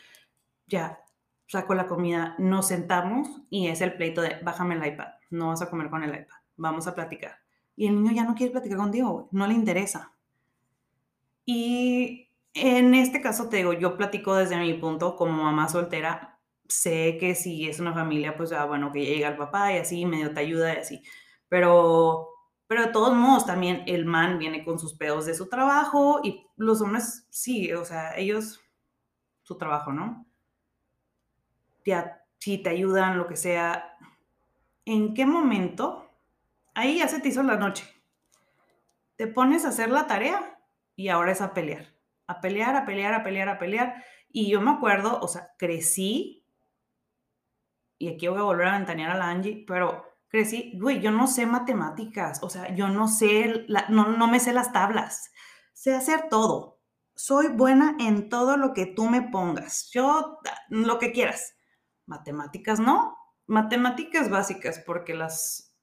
[0.67, 0.99] Ya,
[1.47, 5.61] saco la comida, nos sentamos y es el pleito de bájame el iPad, no vas
[5.61, 7.37] a comer con el iPad, vamos a platicar.
[7.75, 10.14] Y el niño ya no quiere platicar contigo, no le interesa.
[11.45, 16.39] Y en este caso, te digo, yo platico desde mi punto como mamá soltera.
[16.67, 20.05] Sé que si es una familia, pues, ah, bueno, que llega el papá y así,
[20.05, 21.03] medio te ayuda y así.
[21.49, 22.29] Pero,
[22.67, 26.47] pero de todos modos, también el man viene con sus pedos de su trabajo y
[26.57, 28.61] los hombres, sí, o sea, ellos
[29.43, 30.25] su trabajo, ¿no?
[32.39, 33.95] si te ayudan, lo que sea,
[34.85, 36.09] ¿en qué momento?
[36.73, 37.85] Ahí ya se te hizo la noche.
[39.17, 40.54] Te pones a hacer la tarea
[40.95, 41.93] y ahora es a pelear.
[42.27, 44.03] A pelear, a pelear, a pelear, a pelear.
[44.29, 46.45] Y yo me acuerdo, o sea, crecí,
[47.97, 51.27] y aquí voy a volver a ventanear a la Angie, pero crecí, güey, yo no
[51.27, 55.31] sé matemáticas, o sea, yo no sé, no, no me sé las tablas,
[55.73, 56.81] sé hacer todo.
[57.15, 59.89] Soy buena en todo lo que tú me pongas.
[59.93, 61.55] Yo, lo que quieras.
[62.05, 63.15] Matemáticas no.
[63.47, 65.74] Matemáticas básicas, porque las,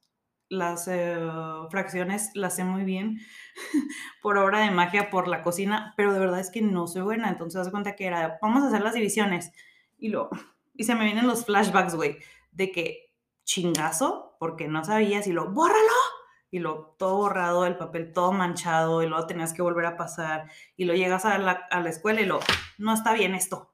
[0.53, 1.19] las eh,
[1.71, 3.21] fracciones las sé muy bien
[4.23, 7.31] por obra de magia, por la cocina, pero de verdad es que no soy buena.
[7.31, 9.51] Entonces, das cuenta que era, vamos a hacer las divisiones.
[9.99, 10.29] Y, lo,
[10.75, 12.19] y se me vienen los flashbacks, güey,
[12.51, 15.81] de que chingazo, porque no sabías y lo, bórralo.
[16.51, 20.51] Y lo todo borrado, el papel todo manchado, y luego tenías que volver a pasar.
[20.77, 22.41] Y lo llegas a la, a la escuela y lo,
[22.77, 23.72] no está bien esto.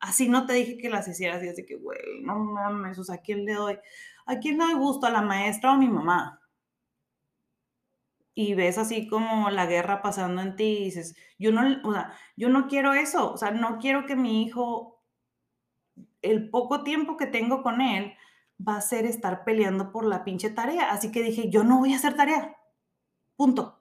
[0.00, 1.42] Así no te dije que las hicieras.
[1.42, 3.78] Y así que, güey, no mames, o sea, ¿a quién le doy?
[4.26, 5.06] ¿A quién le doy gusto?
[5.06, 6.38] ¿A la maestra o a mi mamá?
[8.40, 12.12] y ves así como la guerra pasando en ti y dices, yo no, o sea,
[12.36, 15.02] yo no quiero eso, o sea, no quiero que mi hijo,
[16.22, 18.14] el poco tiempo que tengo con él,
[18.66, 20.92] va a ser estar peleando por la pinche tarea.
[20.92, 22.56] Así que dije, yo no voy a hacer tarea.
[23.34, 23.80] Punto.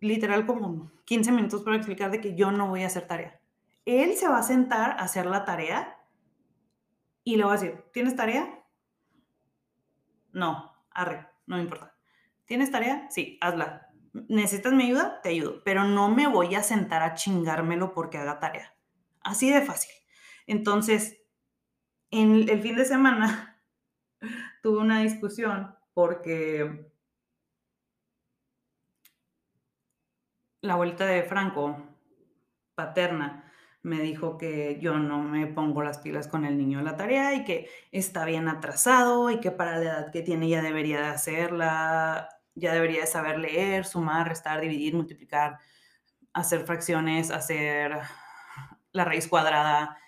[0.00, 3.40] Literal como 15 minutos para explicar de que yo no voy a hacer tarea.
[3.84, 5.98] Él se va a sentar a hacer la tarea
[7.24, 8.64] y le voy a decir, ¿tienes tarea?
[10.32, 11.96] No, arre, no me importa.
[12.44, 13.06] ¿Tienes tarea?
[13.10, 13.88] Sí, hazla.
[14.12, 15.20] ¿Necesitas mi ayuda?
[15.22, 15.62] Te ayudo.
[15.64, 18.74] Pero no me voy a sentar a chingármelo porque haga tarea.
[19.22, 19.94] Así de fácil.
[20.46, 21.22] Entonces,
[22.10, 23.62] en el fin de semana
[24.62, 26.92] tuve una discusión porque
[30.60, 31.76] la abuelita de Franco,
[32.74, 33.41] paterna,
[33.82, 37.34] me dijo que yo no me pongo las pilas con el niño en la tarea
[37.34, 41.08] y que está bien atrasado y que para la edad que tiene ya debería de
[41.08, 45.58] hacerla, ya debería de saber leer, sumar, restar, dividir, multiplicar,
[46.32, 47.98] hacer fracciones, hacer
[48.92, 49.98] la raíz cuadrada,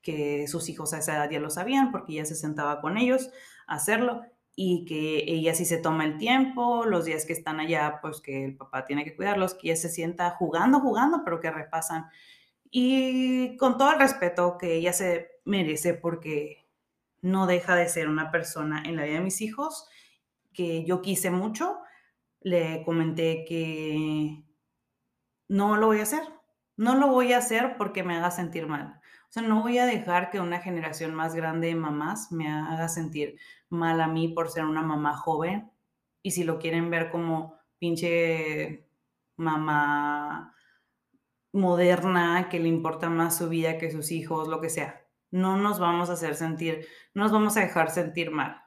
[0.00, 3.30] que sus hijos a esa edad ya lo sabían porque ya se sentaba con ellos
[3.66, 4.22] hacerlo
[4.56, 8.44] y que ella sí se toma el tiempo, los días que están allá, pues que
[8.44, 12.06] el papá tiene que cuidarlos, que ella se sienta jugando, jugando, pero que repasan.
[12.76, 16.66] Y con todo el respeto que ella se merece porque
[17.22, 19.86] no deja de ser una persona en la vida de mis hijos
[20.52, 21.78] que yo quise mucho,
[22.40, 24.42] le comenté que
[25.46, 26.24] no lo voy a hacer,
[26.76, 29.00] no lo voy a hacer porque me haga sentir mal.
[29.28, 32.88] O sea, no voy a dejar que una generación más grande de mamás me haga
[32.88, 35.70] sentir mal a mí por ser una mamá joven.
[36.22, 38.88] Y si lo quieren ver como pinche
[39.36, 40.53] mamá
[41.54, 45.06] moderna, que le importa más su vida que sus hijos, lo que sea.
[45.30, 48.62] No nos vamos a hacer sentir, no nos vamos a dejar sentir mal.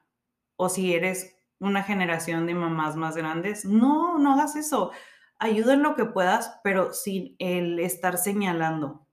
[0.56, 4.92] O si eres una generación de mamás más grandes, no, no hagas eso.
[5.38, 9.08] Ayuda en lo que puedas, pero sin el estar señalando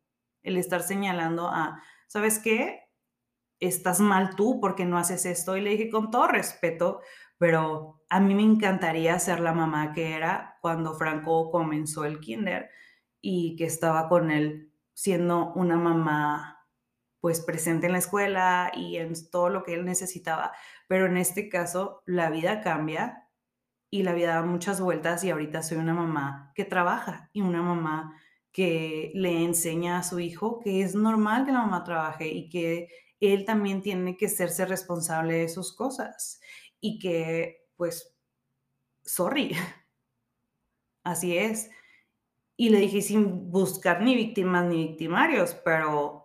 [0.45, 2.83] el estar señalando a, ¿sabes qué?
[3.59, 5.57] Estás mal tú porque no haces esto.
[5.57, 7.01] Y le dije con todo respeto,
[7.39, 12.71] pero a mí me encantaría ser la mamá que era cuando Franco comenzó el kinder
[13.27, 16.69] y que estaba con él siendo una mamá
[17.21, 20.53] pues presente en la escuela y en todo lo que él necesitaba.
[20.89, 23.31] Pero en este caso, la vida cambia
[23.89, 27.63] y la vida da muchas vueltas y ahorita soy una mamá que trabaja y una
[27.63, 28.15] mamá
[28.53, 32.89] que le enseña a su hijo que es normal que la mamá trabaje y que
[33.21, 36.41] él también tiene que serse responsable de sus cosas
[36.79, 38.15] y que, pues,
[39.03, 39.57] sorry,
[41.05, 41.71] así es.
[42.57, 46.25] Y le dije sin buscar ni víctimas ni victimarios, pero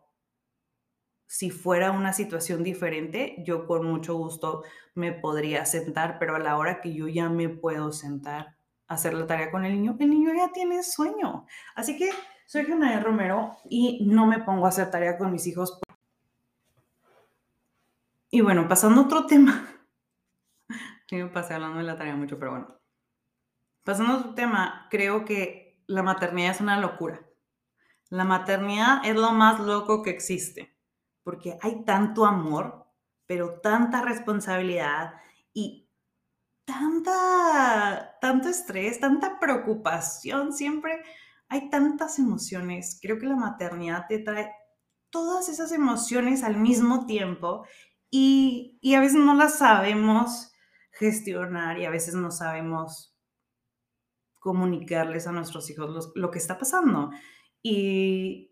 [1.30, 4.63] si fuera una situación diferente, yo con mucho gusto
[4.96, 8.56] me podría sentar, pero a la hora que yo ya me puedo sentar,
[8.88, 11.46] hacer la tarea con el niño, el niño ya tiene sueño.
[11.76, 12.10] Así que
[12.48, 15.80] soy de Romero y no me pongo a hacer tarea con mis hijos.
[18.32, 19.68] Y bueno, pasando a otro tema.
[21.12, 22.76] Yo me pasé hablando de la tarea mucho, pero bueno.
[23.84, 27.19] Pasando a otro tema, creo que la maternidad es una locura.
[28.10, 30.78] La maternidad es lo más loco que existe,
[31.23, 32.86] porque hay tanto amor,
[33.25, 35.13] pero tanta responsabilidad
[35.52, 35.89] y
[36.65, 41.04] tanta, tanto estrés, tanta preocupación, siempre
[41.49, 42.99] hay tantas emociones.
[43.02, 44.52] Creo que la maternidad te trae
[45.10, 47.65] todas esas emociones al mismo tiempo
[48.12, 50.52] y, a veces no las sabemos
[50.91, 53.15] gestionar y a veces no sabemos
[54.39, 57.12] comunicarles a nuestros hijos lo que está pasando.
[57.62, 58.52] Y,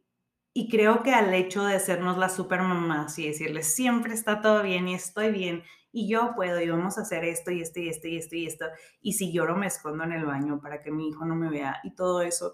[0.54, 4.64] Y creo que al hecho de hacernos las super mamás y decirles siempre está todo
[4.64, 7.90] bien y estoy bien y yo puedo y vamos a hacer esto y esto y
[7.90, 8.66] esto y esto y esto.
[9.02, 11.80] Y si lloro me escondo en el baño para que mi hijo no me vea
[11.84, 12.54] y todo eso,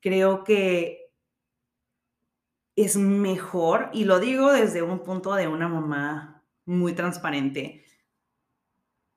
[0.00, 1.12] creo que
[2.76, 7.84] es mejor, y lo digo desde un punto de una mamá muy transparente,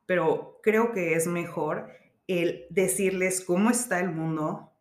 [0.05, 1.91] pero creo que es mejor
[2.27, 4.71] el decirles cómo está el mundo,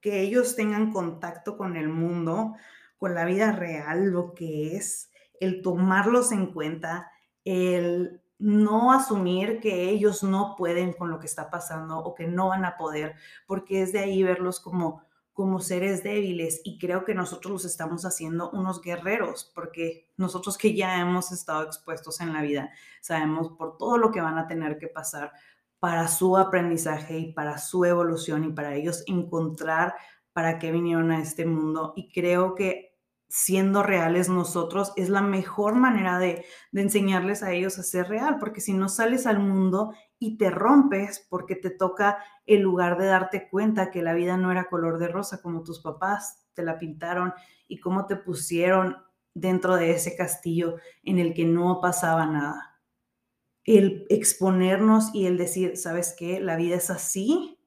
[0.00, 2.54] que ellos tengan contacto con el mundo,
[2.98, 7.10] con la vida real, lo que es, el tomarlos en cuenta,
[7.44, 12.48] el no asumir que ellos no pueden con lo que está pasando o que no
[12.48, 13.14] van a poder,
[13.46, 16.62] porque es de ahí verlos como como seres débiles.
[16.64, 21.62] Y creo que nosotros los estamos haciendo unos guerreros, porque nosotros que ya hemos estado
[21.62, 22.70] expuestos en la vida,
[23.02, 25.32] sabemos por todo lo que van a tener que pasar,
[25.78, 29.94] para su aprendizaje y para su evolución y para ellos encontrar
[30.32, 31.92] para qué vinieron a este mundo.
[31.96, 32.96] Y creo que
[33.28, 38.38] siendo reales nosotros es la mejor manera de, de, enseñarles a ellos a ser real,
[38.38, 43.06] porque si no sales al mundo y te rompes porque te toca el lugar de
[43.06, 46.78] darte cuenta que la vida no era color de rosa como tus papás te la
[46.78, 47.34] pintaron
[47.68, 48.96] y cómo te pusieron
[49.34, 52.75] dentro de ese castillo en el que no pasaba nada
[53.66, 56.40] el exponernos y el decir, ¿sabes qué?
[56.40, 57.58] La vida es así,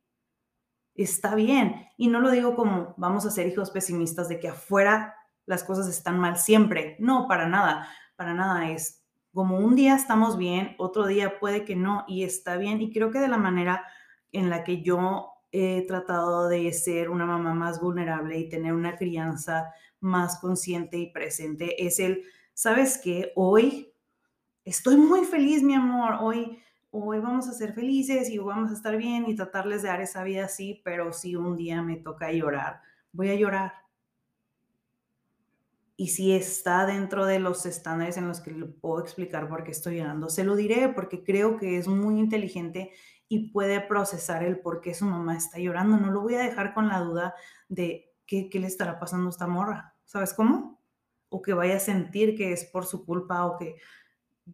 [0.96, 1.88] está bien.
[1.98, 5.88] Y no lo digo como vamos a ser hijos pesimistas de que afuera las cosas
[5.88, 6.96] están mal siempre.
[7.00, 11.76] No, para nada, para nada es como un día estamos bien, otro día puede que
[11.76, 12.82] no y está bien.
[12.82, 13.86] Y creo que de la manera
[14.32, 18.96] en la que yo he tratado de ser una mamá más vulnerable y tener una
[18.96, 23.34] crianza más consciente y presente es el, ¿sabes qué?
[23.36, 23.94] Hoy
[24.70, 26.60] estoy muy feliz, mi amor, hoy,
[26.92, 30.24] hoy vamos a ser felices y vamos a estar bien y tratarles de dar esa
[30.24, 33.74] vida así, pero si un día me toca llorar, voy a llorar.
[35.98, 39.72] Y si está dentro de los estándares en los que le puedo explicar por qué
[39.72, 42.92] estoy llorando, se lo diré porque creo que es muy inteligente
[43.28, 45.98] y puede procesar el por qué su mamá está llorando.
[45.98, 47.34] No lo voy a dejar con la duda
[47.68, 49.96] de qué, qué le estará pasando a esta morra.
[50.06, 50.80] ¿Sabes cómo?
[51.28, 53.76] O que vaya a sentir que es por su culpa o que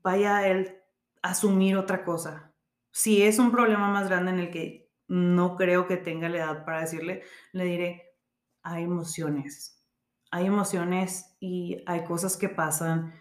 [0.03, 0.77] vaya él
[1.21, 2.53] a asumir otra cosa.
[2.91, 6.65] Si es un problema más grande en el que no creo que tenga la edad
[6.65, 8.15] para decirle, le diré,
[8.63, 9.85] hay emociones,
[10.31, 13.13] hay emociones y hay cosas que pasan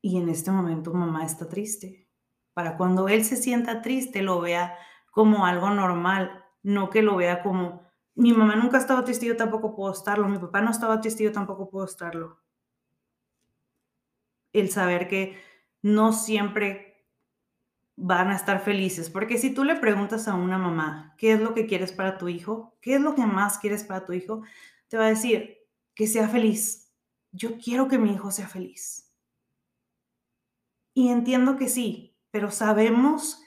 [0.00, 2.08] y en este momento mamá está triste.
[2.54, 4.76] Para cuando él se sienta triste, lo vea
[5.10, 7.82] como algo normal, no que lo vea como,
[8.14, 11.32] mi mamá nunca estaba triste, yo tampoco puedo estarlo, mi papá no estaba triste, yo
[11.32, 12.42] tampoco puedo estarlo.
[14.52, 15.38] El saber que
[15.82, 17.06] no siempre
[17.96, 21.54] van a estar felices, porque si tú le preguntas a una mamá, ¿qué es lo
[21.54, 22.76] que quieres para tu hijo?
[22.82, 24.42] ¿Qué es lo que más quieres para tu hijo?
[24.88, 25.58] Te va a decir,
[25.94, 26.92] que sea feliz.
[27.32, 29.10] Yo quiero que mi hijo sea feliz.
[30.94, 33.42] Y entiendo que sí, pero sabemos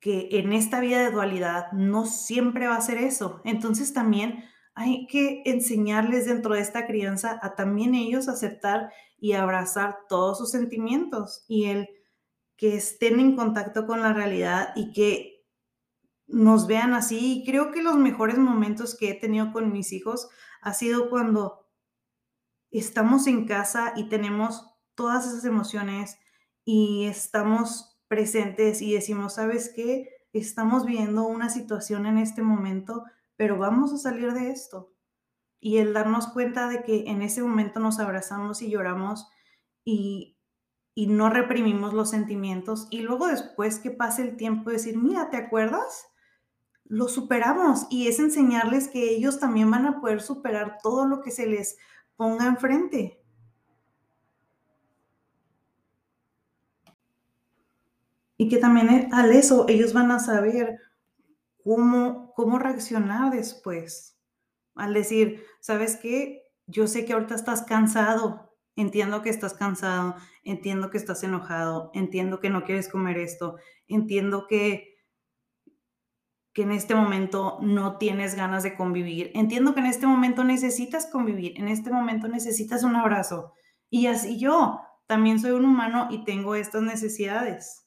[0.00, 3.40] que en esta vida de dualidad no siempre va a ser eso.
[3.44, 9.98] Entonces también hay que enseñarles dentro de esta crianza a también ellos aceptar y abrazar
[10.08, 11.88] todos sus sentimientos y el
[12.56, 15.44] que estén en contacto con la realidad y que
[16.26, 17.40] nos vean así.
[17.40, 20.28] Y creo que los mejores momentos que he tenido con mis hijos
[20.62, 21.68] ha sido cuando
[22.70, 26.18] estamos en casa y tenemos todas esas emociones
[26.64, 30.10] y estamos presentes y decimos, ¿sabes qué?
[30.32, 33.04] Estamos viendo una situación en este momento,
[33.36, 34.95] pero vamos a salir de esto
[35.60, 39.28] y el darnos cuenta de que en ese momento nos abrazamos y lloramos
[39.84, 40.36] y,
[40.94, 45.36] y no reprimimos los sentimientos y luego después que pase el tiempo decir, mira, ¿te
[45.36, 46.06] acuerdas?
[46.84, 51.30] Lo superamos y es enseñarles que ellos también van a poder superar todo lo que
[51.30, 51.76] se les
[52.16, 53.20] ponga enfrente.
[58.38, 60.78] Y que también eh, al eso ellos van a saber
[61.64, 64.15] cómo, cómo reaccionar después
[64.76, 66.42] al decir, ¿sabes qué?
[66.66, 72.40] Yo sé que ahorita estás cansado, entiendo que estás cansado, entiendo que estás enojado, entiendo
[72.40, 73.56] que no quieres comer esto,
[73.88, 74.94] entiendo que,
[76.52, 81.06] que en este momento no tienes ganas de convivir, entiendo que en este momento necesitas
[81.06, 83.52] convivir, en este momento necesitas un abrazo.
[83.88, 87.86] Y así yo también soy un humano y tengo estas necesidades.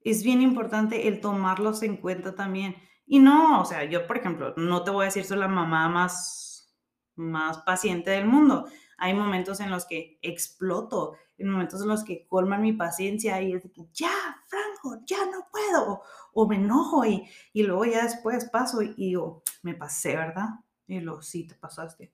[0.00, 4.52] Es bien importante el tomarlos en cuenta también y no, o sea, yo, por ejemplo,
[4.56, 6.74] no te voy a decir soy la mamá más,
[7.14, 8.66] más paciente del mundo.
[8.98, 13.52] Hay momentos en los que exploto, en momentos en los que colman mi paciencia y
[13.52, 14.10] es de que, ya,
[14.48, 16.02] Franco, ya no puedo,
[16.32, 20.48] o, me enojo y, y luego ya después paso y, digo, me pasé, ¿verdad?
[20.88, 22.12] Y luego, sí, te pasaste.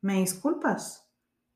[0.00, 1.08] me disculpas,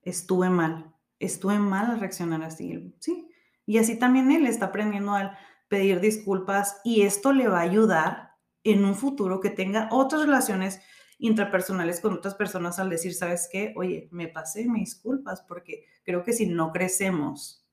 [0.03, 3.31] estuve mal, estuve mal al reaccionar así, sí.
[3.65, 5.37] Y así también él está aprendiendo al
[5.69, 8.36] pedir disculpas y esto le va a ayudar
[8.73, 10.81] en un futuro que tenga otras relaciones
[11.19, 13.73] intrapersonales con otras personas al decir, ¿sabes qué?
[13.77, 17.65] Oye, me pasé, me disculpas, porque creo que si no crecemos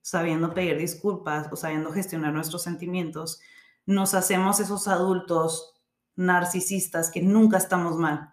[0.00, 3.40] sabiendo pedir disculpas o sabiendo gestionar nuestros sentimientos,
[3.86, 5.74] nos hacemos esos adultos
[6.14, 8.32] narcisistas que nunca estamos mal,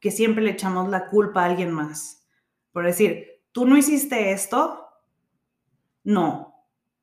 [0.00, 2.26] que siempre le echamos la culpa a alguien más.
[2.70, 4.88] Por decir, tú no hiciste esto,
[6.02, 6.54] no,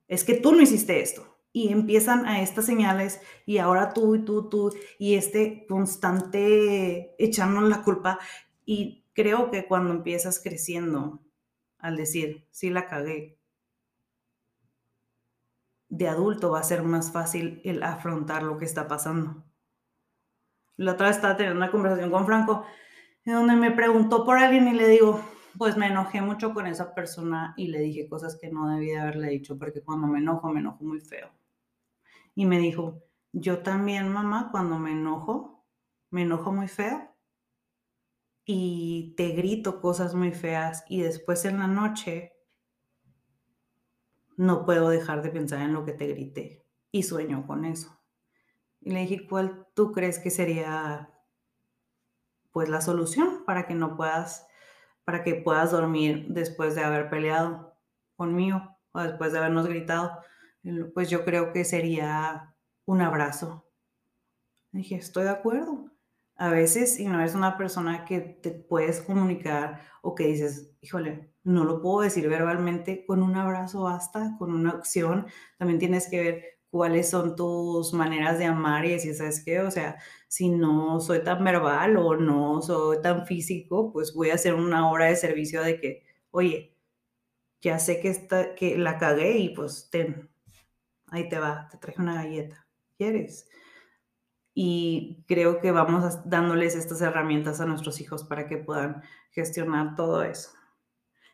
[0.07, 4.23] es que tú no hiciste esto y empiezan a estas señales y ahora tú y
[4.23, 8.19] tú, tú y este constante echarnos la culpa
[8.65, 11.21] y creo que cuando empiezas creciendo
[11.77, 13.37] al decir, sí la cagué,
[15.89, 19.43] de adulto va a ser más fácil el afrontar lo que está pasando.
[20.77, 22.65] La otra vez estaba teniendo una conversación con Franco
[23.25, 25.21] en donde me preguntó por alguien y le digo,
[25.57, 29.29] pues me enojé mucho con esa persona y le dije cosas que no debía haberle
[29.29, 31.29] dicho porque cuando me enojo, me enojo muy feo
[32.41, 35.63] y me dijo, yo también, mamá, cuando me enojo,
[36.09, 37.15] me enojo muy feo
[38.45, 42.33] y te grito cosas muy feas y después en la noche
[44.37, 47.95] no puedo dejar de pensar en lo que te grité y sueño con eso.
[48.79, 51.13] Y le dije, ¿cuál tú crees que sería
[52.51, 54.47] pues la solución para que no puedas
[55.05, 57.77] para que puedas dormir después de haber peleado
[58.15, 60.23] conmigo o después de habernos gritado?
[60.93, 62.55] Pues yo creo que sería
[62.85, 63.65] un abrazo.
[64.71, 65.91] Dije, estoy de acuerdo.
[66.35, 71.33] A veces, si no eres una persona que te puedes comunicar o que dices, híjole,
[71.43, 75.27] no lo puedo decir verbalmente, con un abrazo basta, con una acción.
[75.57, 79.59] También tienes que ver cuáles son tus maneras de amar y decir, ¿sabes qué?
[79.59, 79.97] O sea,
[80.27, 84.89] si no soy tan verbal o no soy tan físico, pues voy a hacer una
[84.89, 86.77] hora de servicio de que, oye,
[87.61, 90.30] ya sé que, está, que la cagué y pues ten,
[91.11, 92.65] ahí te va, te traje una galleta,
[92.97, 93.47] ¿quieres?
[94.53, 99.01] Y creo que vamos dándoles estas herramientas a nuestros hijos para que puedan
[99.31, 100.49] gestionar todo eso.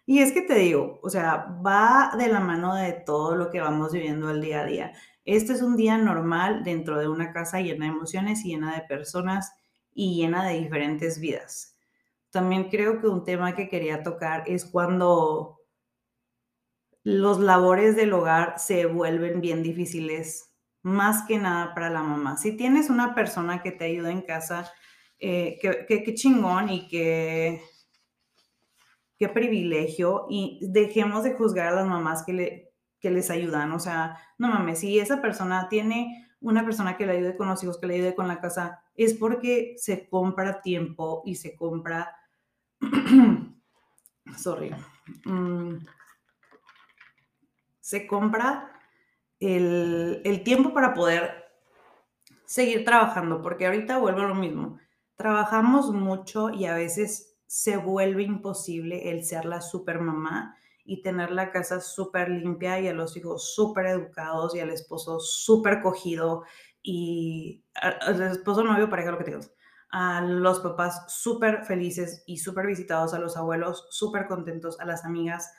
[0.06, 3.60] Y es que te digo, o sea, va de la mano de todo lo que
[3.60, 4.94] vamos viviendo el día a día.
[5.26, 8.88] Este es un día normal dentro de una casa llena de emociones y llena de
[8.88, 9.52] personas
[9.94, 11.76] y llena de diferentes vidas.
[12.30, 15.57] También creo que un tema que quería tocar es cuando
[17.08, 22.36] los labores del hogar se vuelven bien difíciles, más que nada para la mamá.
[22.36, 24.70] Si tienes una persona que te ayuda en casa,
[25.18, 27.62] eh, qué chingón y qué
[29.34, 30.26] privilegio.
[30.30, 33.72] Y dejemos de juzgar a las mamás que, le, que les ayudan.
[33.72, 37.64] O sea, no mames, si esa persona tiene una persona que le ayude con los
[37.64, 42.14] hijos, que le ayude con la casa, es porque se compra tiempo y se compra...
[44.38, 44.76] Sorry.
[45.24, 45.78] Mm,
[47.88, 48.70] se compra
[49.40, 51.46] el, tiempo para poder
[52.44, 54.78] seguir trabajando, porque ahorita vuelvo a lo mismo.
[55.16, 61.32] Trabajamos mucho y a veces se vuelve imposible el ser la super mamá y tener
[61.32, 66.44] la casa súper limpia y a los hijos súper educados y al esposo súper cogido
[66.84, 69.54] y al esposo, novio, pareja, lo que tengas.
[69.92, 75.06] A los papás súper felices y súper visitados, a los abuelos súper contentos, a las
[75.06, 75.54] amigas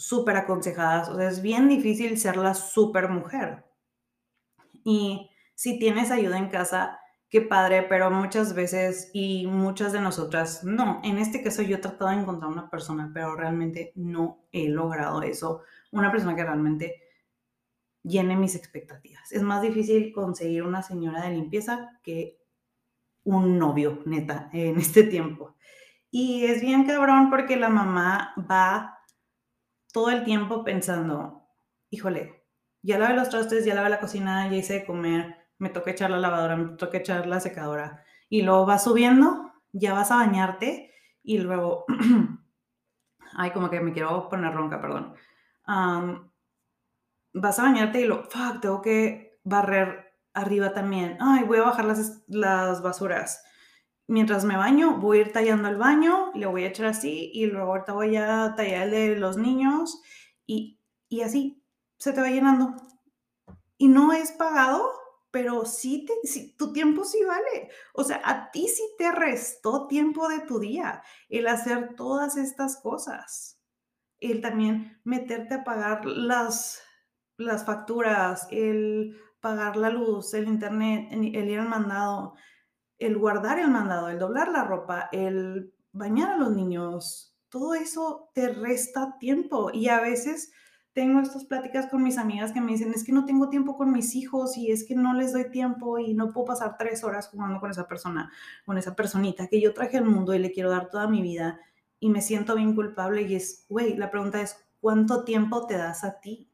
[0.00, 1.10] súper aconsejadas.
[1.10, 3.66] O sea, es bien difícil ser la súper mujer.
[4.82, 6.98] Y si tienes ayuda en casa,
[7.28, 11.80] qué padre, pero muchas veces y muchas de nosotras, no, en este caso yo he
[11.80, 15.62] tratado de encontrar una persona, pero realmente no he logrado eso.
[15.92, 17.02] Una persona que realmente
[18.02, 19.30] llene mis expectativas.
[19.32, 22.40] Es más difícil conseguir una señora de limpieza que
[23.24, 25.56] un novio, neta, en este tiempo.
[26.10, 28.99] Y es bien cabrón porque la mamá va
[29.92, 31.46] todo el tiempo pensando,
[31.90, 32.44] híjole,
[32.82, 36.10] ya lavé los trastes, ya lavé la cocina, ya hice de comer, me toca echar
[36.10, 38.04] la lavadora, me toca echar la secadora.
[38.28, 41.84] Y luego vas subiendo, ya vas a bañarte y luego,
[43.36, 45.14] ay, como que me quiero poner ronca, perdón.
[47.32, 51.18] vas a bañarte y lo, fuck, tengo que barrer arriba también.
[51.20, 53.44] Ay, voy a bajar las, las basuras
[54.10, 57.46] mientras me baño, voy a ir tallando el baño, le voy a echar así y
[57.46, 60.02] luego ahorita voy a tallar el de los niños
[60.46, 61.62] y, y así
[61.96, 62.74] se te va llenando.
[63.78, 64.90] Y no es pagado,
[65.30, 67.70] pero sí, te, sí, tu tiempo sí vale.
[67.94, 72.78] O sea, a ti sí te restó tiempo de tu día el hacer todas estas
[72.78, 73.60] cosas.
[74.18, 76.82] El también meterte a pagar las,
[77.36, 82.34] las facturas, el pagar la luz, el internet, el ir al mandado,
[83.00, 88.30] el guardar el mandado, el doblar la ropa, el bañar a los niños, todo eso
[88.34, 90.52] te resta tiempo y a veces
[90.92, 93.90] tengo estas pláticas con mis amigas que me dicen, es que no tengo tiempo con
[93.90, 97.28] mis hijos y es que no les doy tiempo y no puedo pasar tres horas
[97.28, 98.30] jugando con esa persona,
[98.66, 101.58] con esa personita que yo traje al mundo y le quiero dar toda mi vida
[102.00, 106.04] y me siento bien culpable y es, güey, la pregunta es, ¿cuánto tiempo te das
[106.04, 106.49] a ti?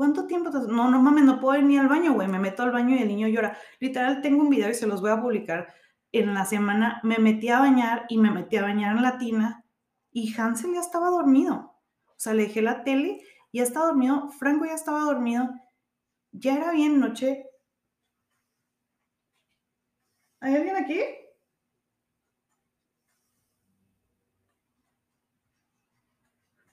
[0.00, 0.48] ¿Cuánto tiempo?
[0.48, 2.26] No, no mames, no puedo ir ni al baño, güey.
[2.26, 3.58] Me meto al baño y el niño llora.
[3.80, 5.74] Literal, tengo un video y se los voy a publicar.
[6.10, 9.62] En la semana me metí a bañar y me metí a bañar en la tina
[10.10, 11.76] y Hansel ya estaba dormido.
[12.06, 13.20] O sea, le dejé la tele,
[13.52, 14.30] ya estaba dormido.
[14.30, 15.50] Franco ya estaba dormido.
[16.32, 17.44] Ya era bien noche.
[20.40, 20.98] ¿Hay alguien aquí?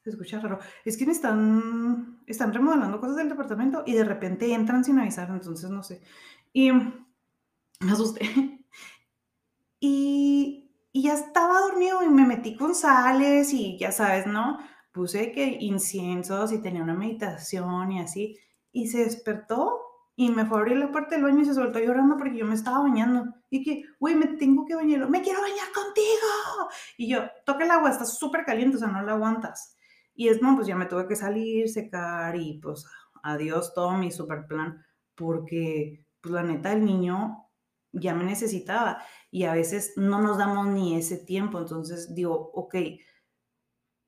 [0.01, 0.59] Se escucha raro.
[0.85, 5.29] Es que me están, están remodelando cosas del departamento y de repente entran sin avisar,
[5.29, 6.01] entonces no sé.
[6.53, 8.21] Y me asusté.
[9.79, 14.57] Y, ya estaba dormido y me metí con sales y ya sabes, ¿no?
[14.91, 18.39] Puse que inciensos y tenía una meditación y así.
[18.71, 19.79] Y se despertó
[20.15, 22.47] y me fue a abrir la puerta del baño y se soltó llorando porque yo
[22.47, 23.25] me estaba bañando.
[23.51, 25.07] Y que, güey, me tengo que bañar.
[25.07, 26.69] Me quiero bañar contigo.
[26.97, 29.76] Y yo, toca el agua, está súper caliente, o sea, no la aguantas.
[30.17, 32.85] Y es, no, pues ya me tuve que salir, secar y pues
[33.21, 37.47] adiós todo mi super plan, porque pues la neta el niño
[37.91, 38.97] ya me necesitaba
[39.29, 42.75] y a veces no nos damos ni ese tiempo, entonces digo, ok,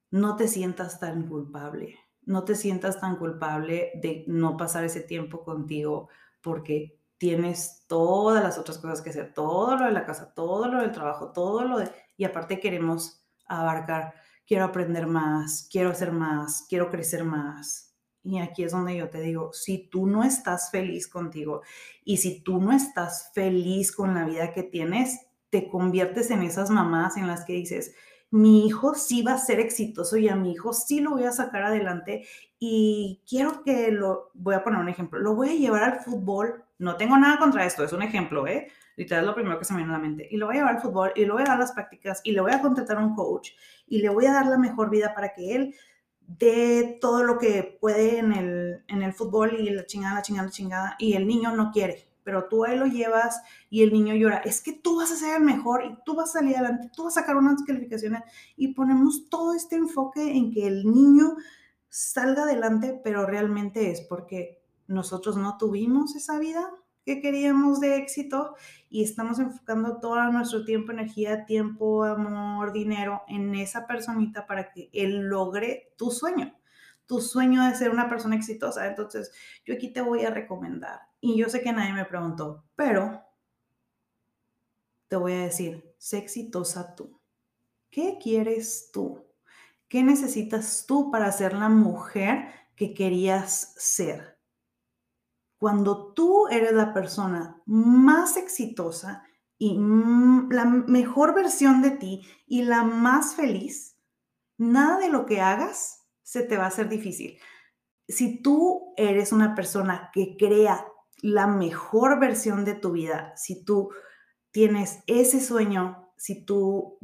[0.09, 5.43] no te sientas tan culpable, no te sientas tan culpable de no pasar ese tiempo
[5.43, 6.09] contigo
[6.41, 10.81] porque tienes todas las otras cosas que hacer, todo lo de la casa, todo lo
[10.81, 11.91] del trabajo, todo lo de...
[12.17, 14.15] Y aparte queremos abarcar
[14.49, 17.93] quiero aprender más, quiero hacer más, quiero crecer más.
[18.23, 21.61] Y aquí es donde yo te digo, si tú no estás feliz contigo
[22.03, 25.19] y si tú no estás feliz con la vida que tienes,
[25.51, 27.93] te conviertes en esas mamás en las que dices,
[28.31, 31.31] mi hijo sí va a ser exitoso y a mi hijo sí lo voy a
[31.31, 32.27] sacar adelante
[32.59, 36.63] y quiero que lo, voy a poner un ejemplo, lo voy a llevar al fútbol.
[36.77, 38.67] No tengo nada contra esto, es un ejemplo, ¿eh?
[38.95, 40.27] Literal es lo primero que se me viene a la mente.
[40.29, 42.33] Y lo voy a llevar al fútbol y lo voy a dar las prácticas y
[42.33, 43.51] le voy a contratar a un coach
[43.87, 45.75] y le voy a dar la mejor vida para que él
[46.19, 50.47] dé todo lo que puede en el, en el fútbol y la chingada, la chingada,
[50.47, 50.95] la chingada.
[50.99, 54.37] Y el niño no quiere, pero tú ahí lo llevas y el niño llora.
[54.45, 57.05] Es que tú vas a ser el mejor y tú vas a salir adelante, tú
[57.05, 58.21] vas a sacar unas calificaciones
[58.55, 61.37] y ponemos todo este enfoque en que el niño
[61.89, 66.69] salga adelante, pero realmente es porque nosotros no tuvimos esa vida
[67.03, 68.53] que queríamos de éxito
[68.91, 74.91] y estamos enfocando todo nuestro tiempo, energía, tiempo, amor, dinero en esa personita para que
[74.93, 76.53] él logre tu sueño,
[77.07, 78.85] tu sueño de ser una persona exitosa.
[78.85, 79.31] Entonces,
[79.65, 83.23] yo aquí te voy a recomendar, y yo sé que nadie me preguntó, pero
[85.07, 87.19] te voy a decir, sé exitosa tú.
[87.89, 89.25] ¿Qué quieres tú?
[89.87, 94.37] ¿Qué necesitas tú para ser la mujer que querías ser?
[95.57, 99.23] Cuando tú eres la persona más exitosa
[99.57, 103.97] y la mejor versión de ti y la más feliz,
[104.57, 107.39] nada de lo que hagas se te va a hacer difícil.
[108.07, 110.85] Si tú eres una persona que crea
[111.21, 113.91] la mejor versión de tu vida, si tú
[114.51, 116.97] tienes ese sueño, si tú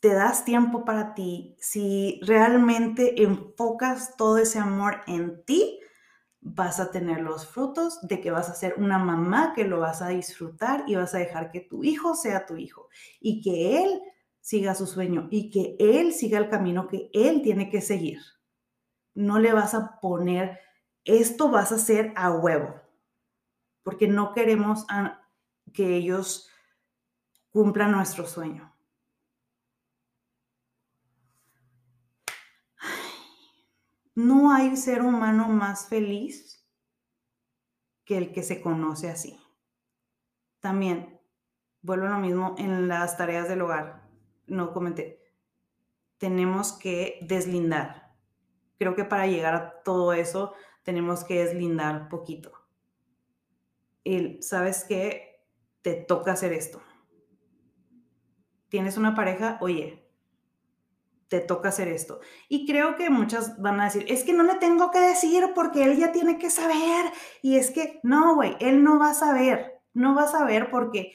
[0.00, 5.80] te das tiempo para ti, si realmente enfocas todo ese amor en ti,
[6.40, 10.02] vas a tener los frutos de que vas a ser una mamá que lo vas
[10.02, 12.88] a disfrutar y vas a dejar que tu hijo sea tu hijo
[13.20, 14.00] y que él
[14.40, 18.20] siga su sueño y que él siga el camino que él tiene que seguir.
[19.14, 20.60] No le vas a poner,
[21.04, 22.74] esto vas a hacer a huevo,
[23.88, 24.84] porque no queremos
[25.72, 26.50] que ellos
[27.48, 28.70] cumplan nuestro sueño.
[34.14, 36.68] No hay ser humano más feliz
[38.04, 39.40] que el que se conoce así.
[40.60, 41.18] También,
[41.80, 44.06] vuelvo a lo mismo en las tareas del hogar.
[44.46, 45.32] No comenté.
[46.18, 48.14] Tenemos que deslindar.
[48.76, 52.57] Creo que para llegar a todo eso tenemos que deslindar poquito.
[54.04, 55.42] El, ¿sabes qué?
[55.82, 56.82] Te toca hacer esto.
[58.68, 59.58] ¿Tienes una pareja?
[59.60, 60.08] Oye,
[61.28, 62.20] te toca hacer esto.
[62.48, 65.84] Y creo que muchas van a decir, es que no le tengo que decir porque
[65.84, 67.12] él ya tiene que saber.
[67.42, 71.12] Y es que, no, güey, él no va a saber, no va a saber porque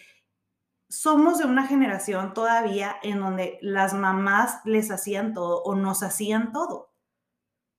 [0.89, 6.51] somos de una generación todavía en donde las mamás les hacían todo o nos hacían
[6.51, 6.93] todo.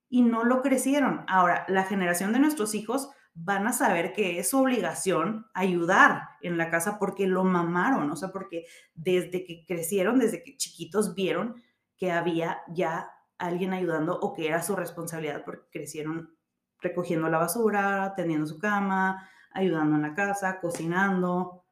[0.09, 1.25] Y no lo crecieron.
[1.29, 6.57] Ahora, la generación de nuestros hijos van a saber que es su obligación ayudar en
[6.57, 11.63] la casa porque lo mamaron, o sea, porque desde que crecieron, desde que chiquitos vieron
[11.97, 16.37] que había ya alguien ayudando o que era su responsabilidad porque crecieron
[16.81, 21.65] recogiendo la basura, teniendo su cama, ayudando en la casa, cocinando,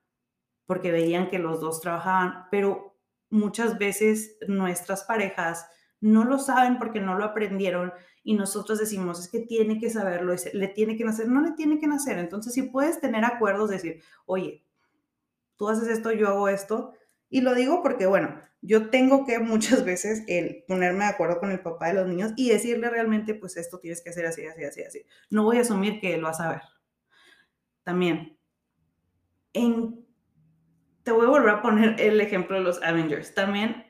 [0.66, 2.96] porque veían que los dos trabajaban, pero
[3.30, 5.68] muchas veces nuestras parejas
[6.00, 7.92] no lo saben porque no lo aprendieron
[8.24, 11.78] y nosotros decimos, es que tiene que saberlo, le tiene que nacer, no le tiene
[11.78, 12.18] que nacer.
[12.18, 14.64] Entonces, si puedes tener acuerdos, decir, oye,
[15.56, 16.94] tú haces esto, yo hago esto.
[17.28, 21.50] Y lo digo porque, bueno, yo tengo que muchas veces el ponerme de acuerdo con
[21.50, 24.64] el papá de los niños y decirle realmente, pues esto tienes que hacer así, así,
[24.64, 25.06] así, así.
[25.28, 26.62] No voy a asumir que él va a saber.
[27.82, 28.38] También,
[29.52, 30.06] en,
[31.02, 33.34] te voy a volver a poner el ejemplo de los Avengers.
[33.34, 33.84] También,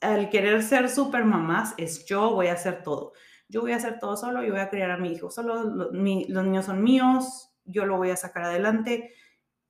[0.00, 3.12] al querer ser super mamás, es yo voy a hacer todo.
[3.48, 5.92] Yo voy a hacer todo solo, yo voy a criar a mi hijo solo, los
[5.92, 9.14] niños son míos, yo lo voy a sacar adelante.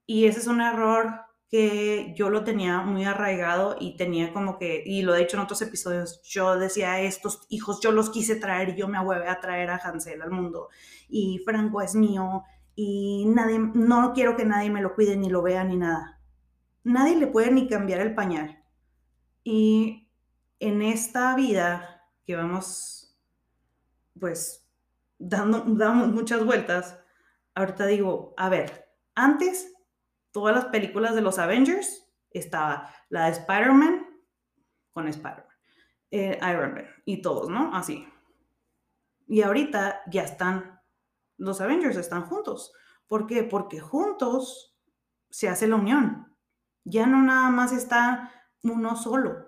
[0.06, 4.82] Y ese es un error que yo lo tenía muy arraigado y tenía como que,
[4.84, 8.76] y lo he dicho en otros episodios, yo decía, estos hijos yo los quise traer
[8.76, 10.68] yo me ahueve a traer a Hansel al mundo
[11.08, 15.42] y Franco es mío y nadie, no quiero que nadie me lo cuide ni lo
[15.42, 16.20] vea ni nada.
[16.84, 18.62] Nadie le puede ni cambiar el pañal.
[19.42, 20.08] Y
[20.60, 23.07] en esta vida que vamos,
[24.18, 24.68] pues,
[25.18, 26.98] dando, damos muchas vueltas,
[27.54, 29.72] ahorita digo, a ver, antes
[30.30, 34.06] todas las películas de los Avengers, estaba la de Spider-Man
[34.92, 35.56] con Spider-Man,
[36.10, 37.74] eh, Iron Man y todos, ¿no?
[37.74, 38.06] Así.
[39.26, 40.80] Y ahorita ya están,
[41.36, 42.72] los Avengers están juntos.
[43.06, 43.42] ¿Por qué?
[43.42, 44.76] Porque juntos
[45.30, 46.36] se hace la unión.
[46.84, 49.46] Ya no nada más está uno solo.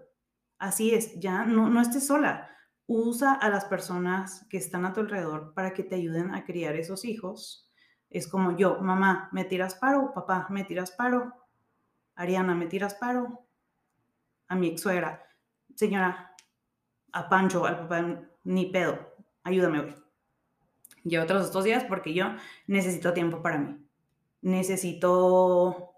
[0.58, 2.50] Así es, ya no, no estés sola.
[2.92, 6.74] Usa a las personas que están a tu alrededor para que te ayuden a criar
[6.74, 7.70] esos hijos
[8.10, 10.12] es como yo, mamá, ¿me tiras paro?
[10.12, 11.32] Papá, ¿me tiras paro?
[12.16, 13.46] Ariana, ¿me tiras paro?
[14.48, 15.24] A mi ex suegra,
[15.76, 16.34] señora,
[17.12, 18.98] a Pancho, al papá, ni pedo,
[19.44, 19.94] ayúdame hoy.
[21.04, 22.34] Llevo otros dos días porque yo
[22.66, 23.86] necesito tiempo para mí.
[24.42, 25.94] Necesito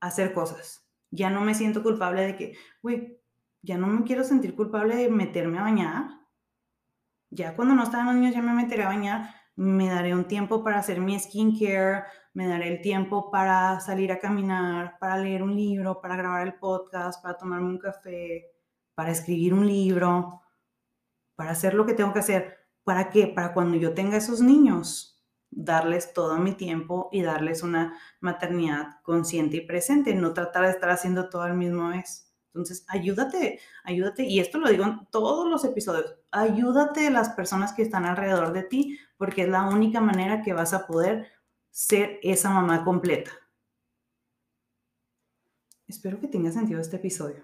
[0.00, 0.88] hacer cosas.
[1.10, 3.17] Ya no me siento culpable de que, güey,
[3.62, 6.10] ya no me quiero sentir culpable de meterme a bañar.
[7.30, 10.62] Ya cuando no estaban los niños ya me meteré a bañar me daré un tiempo
[10.62, 15.56] para hacer mi skincare, me daré el tiempo para salir a caminar, para leer un
[15.56, 18.46] libro, para grabar el podcast, para tomarme un café,
[18.94, 20.42] para escribir un libro,
[21.34, 22.56] para hacer lo que tengo que hacer.
[22.84, 23.26] ¿Para qué?
[23.26, 29.56] Para cuando yo tenga esos niños, darles todo mi tiempo y darles una maternidad consciente
[29.56, 32.27] y presente, no tratar de estar haciendo todo al mismo vez.
[32.58, 37.72] Entonces, ayúdate, ayúdate, y esto lo digo en todos los episodios, ayúdate de las personas
[37.72, 41.28] que están alrededor de ti, porque es la única manera que vas a poder
[41.70, 43.30] ser esa mamá completa.
[45.86, 47.42] Espero que tenga sentido este episodio.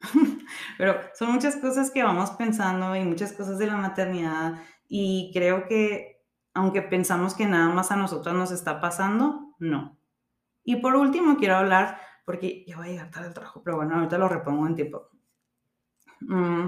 [0.78, 5.66] Pero son muchas cosas que vamos pensando y muchas cosas de la maternidad y creo
[5.66, 9.98] que aunque pensamos que nada más a nosotros nos está pasando, no.
[10.64, 14.18] Y por último, quiero hablar porque ya voy a llegar tarde trabajo, pero bueno, ahorita
[14.18, 15.08] lo repongo en tiempo.
[16.20, 16.66] Mm,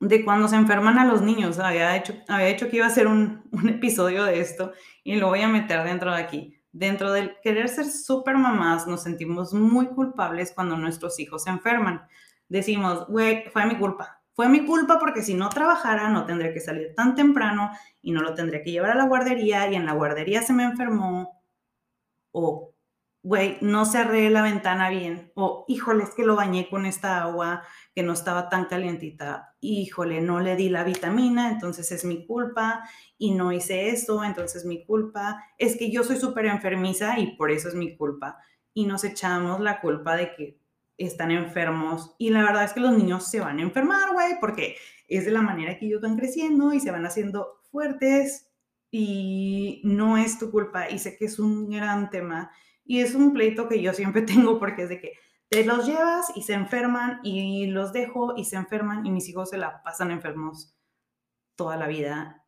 [0.00, 3.06] de cuando se enferman a los niños, había hecho, había hecho que iba a hacer
[3.06, 4.72] un, un episodio de esto
[5.04, 6.60] y lo voy a meter dentro de aquí.
[6.72, 12.02] Dentro del querer ser súper mamás, nos sentimos muy culpables cuando nuestros hijos se enferman.
[12.48, 14.20] Decimos, güey, fue mi culpa.
[14.32, 17.70] Fue mi culpa porque si no trabajara no tendría que salir tan temprano
[18.02, 20.64] y no lo tendría que llevar a la guardería y en la guardería se me
[20.64, 21.40] enfermó.
[22.32, 22.73] O
[23.24, 27.62] güey, no cerré la ventana bien, o híjole, es que lo bañé con esta agua
[27.94, 32.86] que no estaba tan calientita, híjole, no le di la vitamina, entonces es mi culpa,
[33.16, 37.34] y no hice eso, entonces es mi culpa, es que yo soy súper enfermiza y
[37.34, 38.36] por eso es mi culpa,
[38.74, 40.60] y nos echamos la culpa de que
[40.98, 44.76] están enfermos, y la verdad es que los niños se van a enfermar, güey, porque
[45.08, 48.50] es de la manera que ellos van creciendo y se van haciendo fuertes,
[48.90, 52.50] y no es tu culpa, y sé que es un gran tema
[52.84, 55.18] y es un pleito que yo siempre tengo porque es de que
[55.48, 59.50] te los llevas y se enferman y los dejo y se enferman y mis hijos
[59.50, 60.76] se la pasan enfermos
[61.56, 62.44] toda la vida.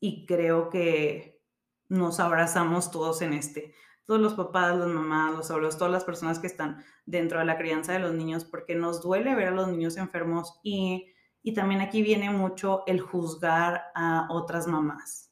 [0.00, 1.40] Y creo que
[1.88, 3.74] nos abrazamos todos en este.
[4.06, 7.58] Todos los papás, las mamás, los abuelos, todas las personas que están dentro de la
[7.58, 11.12] crianza de los niños, porque nos duele ver a los niños enfermos y,
[11.42, 15.27] y también aquí viene mucho el juzgar a otras mamás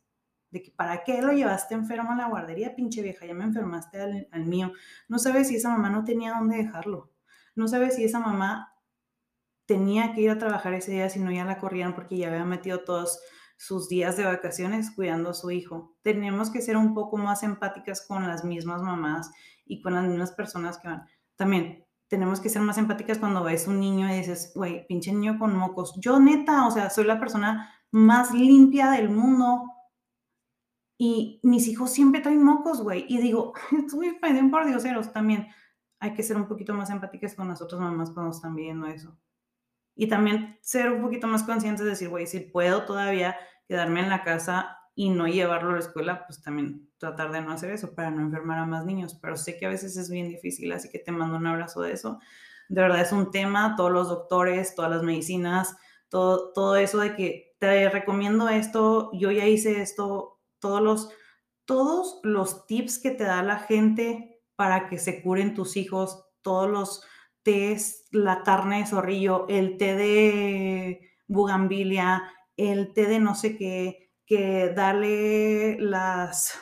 [0.63, 4.45] que para qué lo llevaste enfermo a la guardería, pinche vieja, ya me enfermaste al,
[4.45, 4.73] mío.
[5.09, 7.13] No sabes si esa mamá no tenía dónde dejarlo.
[7.55, 8.75] No sabes si esa mamá
[9.67, 12.45] tenía que ir a trabajar ese día, si no ya la corrían porque ya había
[12.45, 13.21] metido todos
[13.57, 15.97] sus días de vacaciones cuidando a su hijo.
[16.03, 19.31] Tenemos que ser un poco más empáticas con las mismas mamás
[19.65, 21.07] y con las mismas personas que van.
[21.37, 25.39] También tenemos que ser más empáticas cuando ves un niño y dices, güey, pinche niño
[25.39, 25.95] con mocos.
[26.01, 29.65] Yo neta, o sea, soy la persona más limpia del mundo
[30.99, 33.05] y mis hijos siempre traen mocos, güey.
[33.09, 34.19] Y digo, estoy
[34.51, 35.49] por dioseros también.
[35.99, 39.19] Hay que ser un poquito más empáticas con las otras mamás cuando están viendo eso.
[39.95, 43.37] Y también ser un poquito más conscientes de decir, güey, si puedo todavía
[43.67, 47.53] quedarme en la casa y no llevarlo a la escuela, pues también tratar de no
[47.53, 49.19] hacer eso para no enfermar a más niños.
[49.21, 51.93] Pero sé que a veces es bien difícil, así que te mando un abrazo de
[51.93, 52.21] eso.
[52.69, 55.77] De verdad es un tema, todos los doctores, todas las medicinas,
[56.09, 60.36] todo, todo eso de que te recomiendo esto, yo ya hice esto,
[60.67, 61.11] todos los,
[61.65, 66.69] todos los tips que te da la gente para que se curen tus hijos, todos
[66.69, 67.03] los
[67.45, 72.25] tés, la carne de zorrillo, el té de bugambilia,
[72.57, 76.59] el té de no sé qué, que darle las,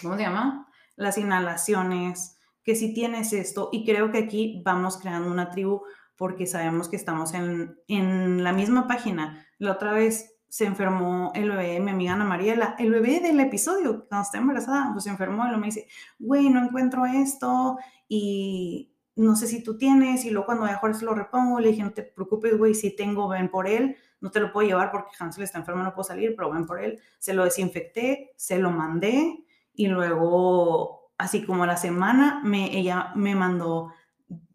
[0.00, 0.66] ¿cómo se llama?
[0.96, 5.82] Las inhalaciones, que si tienes esto, y creo que aquí vamos creando una tribu
[6.16, 9.46] porque sabemos que estamos en, en la misma página.
[9.58, 14.06] La otra vez se enfermó el bebé, mi amiga Ana Mariela, el bebé del episodio,
[14.08, 15.86] cuando está embarazada, pues se enfermó y lo me dice,
[16.18, 17.78] güey, no encuentro esto
[18.08, 21.68] y no sé si tú tienes, y luego cuando vaya a se lo repongo, le
[21.68, 24.90] dije, no te preocupes, güey, si tengo, ven por él, no te lo puedo llevar
[24.90, 28.58] porque Hansel está enfermo, no puedo salir, pero ven por él, se lo desinfecté, se
[28.58, 33.92] lo mandé y luego, así como la semana, me, ella me mandó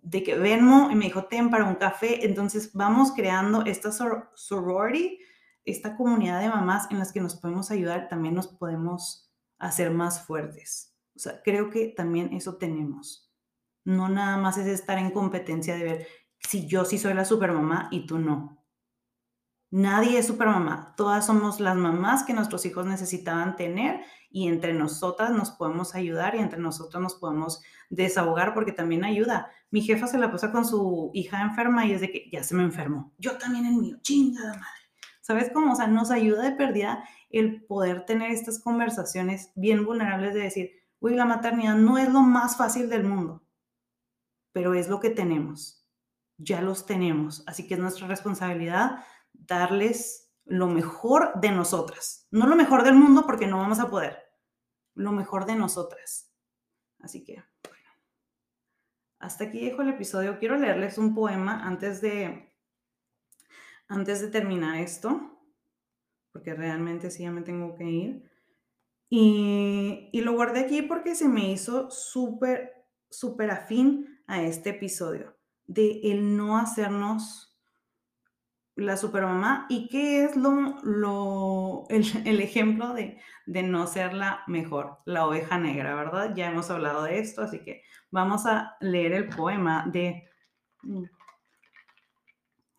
[0.02, 5.20] de que Venmo y me dijo, ten para un café, entonces vamos creando esta sorority,
[5.66, 10.26] esta comunidad de mamás en las que nos podemos ayudar, también nos podemos hacer más
[10.26, 10.96] fuertes.
[11.16, 13.32] O sea, creo que también eso tenemos.
[13.84, 16.08] No nada más es estar en competencia de ver
[16.40, 18.64] si yo sí soy la supermamá y tú no.
[19.72, 20.94] Nadie es supermamá.
[20.96, 26.36] Todas somos las mamás que nuestros hijos necesitaban tener y entre nosotras nos podemos ayudar
[26.36, 29.50] y entre nosotros nos podemos desahogar porque también ayuda.
[29.72, 32.56] Mi jefa se la pasa con su hija enferma y es de que ya se
[32.56, 33.14] me enfermó.
[33.18, 34.85] Yo también en mío, chingada madre.
[35.26, 35.74] ¿Sabes cómo?
[35.74, 40.72] O sea, nos ayuda de pérdida el poder tener estas conversaciones bien vulnerables de decir,
[41.00, 43.44] uy, la maternidad no es lo más fácil del mundo,
[44.52, 45.84] pero es lo que tenemos.
[46.38, 47.44] Ya los tenemos.
[47.48, 49.04] Así que es nuestra responsabilidad
[49.34, 52.28] darles lo mejor de nosotras.
[52.30, 54.20] No lo mejor del mundo porque no vamos a poder.
[54.94, 56.32] Lo mejor de nosotras.
[57.00, 57.90] Así que, bueno.
[59.18, 60.38] Hasta aquí dejo el episodio.
[60.38, 62.55] Quiero leerles un poema antes de
[63.88, 65.40] antes de terminar esto,
[66.32, 68.32] porque realmente sí ya me tengo que ir.
[69.10, 76.02] Y, lo guardé aquí porque se me hizo súper, súper afín a este episodio, de
[76.04, 77.56] el no hacernos
[78.76, 84.98] la supermamá y qué es lo, lo el, ejemplo de, de, no ser la mejor,
[85.06, 86.34] la oveja negra, ¿verdad?
[86.36, 90.28] Ya hemos hablado de esto, así que vamos a leer el poema de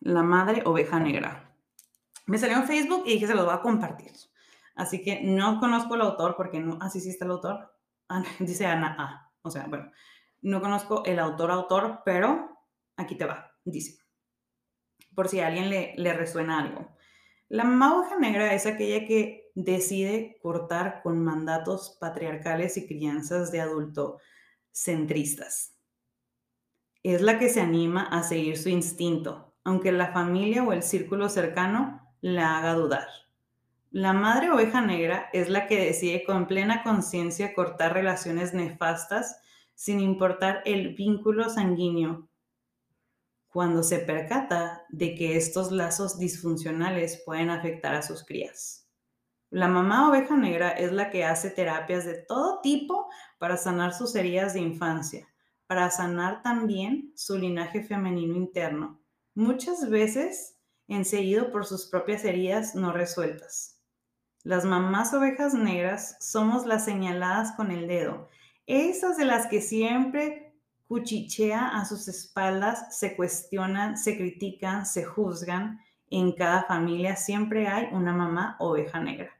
[0.07, 1.53] la madre oveja negra.
[2.27, 4.11] Me salió en Facebook y dije, se los voy a compartir.
[4.75, 7.75] Así que no conozco el autor porque no, así ah, sí está el autor.
[8.07, 9.31] Ah, dice Ana A.
[9.41, 9.91] O sea, bueno,
[10.41, 12.57] no conozco el autor autor, pero
[12.95, 13.51] aquí te va.
[13.65, 14.01] Dice,
[15.13, 16.95] por si a alguien le, le resuena algo.
[17.49, 23.59] La mamá oveja negra es aquella que decide cortar con mandatos patriarcales y crianzas de
[23.59, 24.19] adulto
[24.71, 25.75] centristas.
[27.03, 31.27] Es la que se anima a seguir su instinto, aunque la familia o el círculo
[31.27, 33.09] cercano la haga dudar.
[33.91, 39.41] La madre oveja negra es la que decide con plena conciencia cortar relaciones nefastas
[39.75, 42.29] sin importar el vínculo sanguíneo,
[43.49, 48.87] cuando se percata de que estos lazos disfuncionales pueden afectar a sus crías.
[49.49, 54.15] La mamá oveja negra es la que hace terapias de todo tipo para sanar sus
[54.15, 55.27] heridas de infancia,
[55.65, 59.01] para sanar también su linaje femenino interno
[59.37, 60.57] muchas veces
[60.87, 63.79] enseguido por sus propias heridas no resueltas.
[64.41, 68.29] Las mamás ovejas negras somos las señaladas con el dedo,
[68.65, 70.55] esas de las que siempre
[70.87, 75.81] cuchichea a sus espaldas, se cuestionan, se critican, se juzgan.
[76.09, 79.39] En cada familia siempre hay una mamá oveja negra,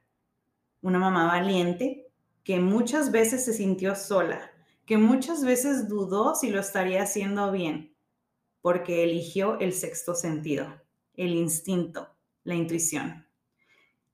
[0.80, 2.06] una mamá valiente
[2.44, 4.48] que muchas veces se sintió sola,
[4.86, 7.97] que muchas veces dudó si lo estaría haciendo bien,
[8.68, 10.66] porque eligió el sexto sentido,
[11.14, 12.10] el instinto,
[12.44, 13.26] la intuición.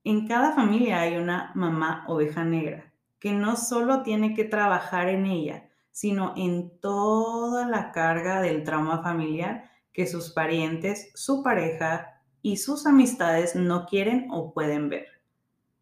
[0.04, 5.26] En cada familia hay una mamá oveja negra que no solo tiene que trabajar en
[5.26, 12.58] ella, sino en toda la carga del trauma familiar que sus parientes, su pareja y
[12.58, 15.08] sus amistades no quieren o pueden ver.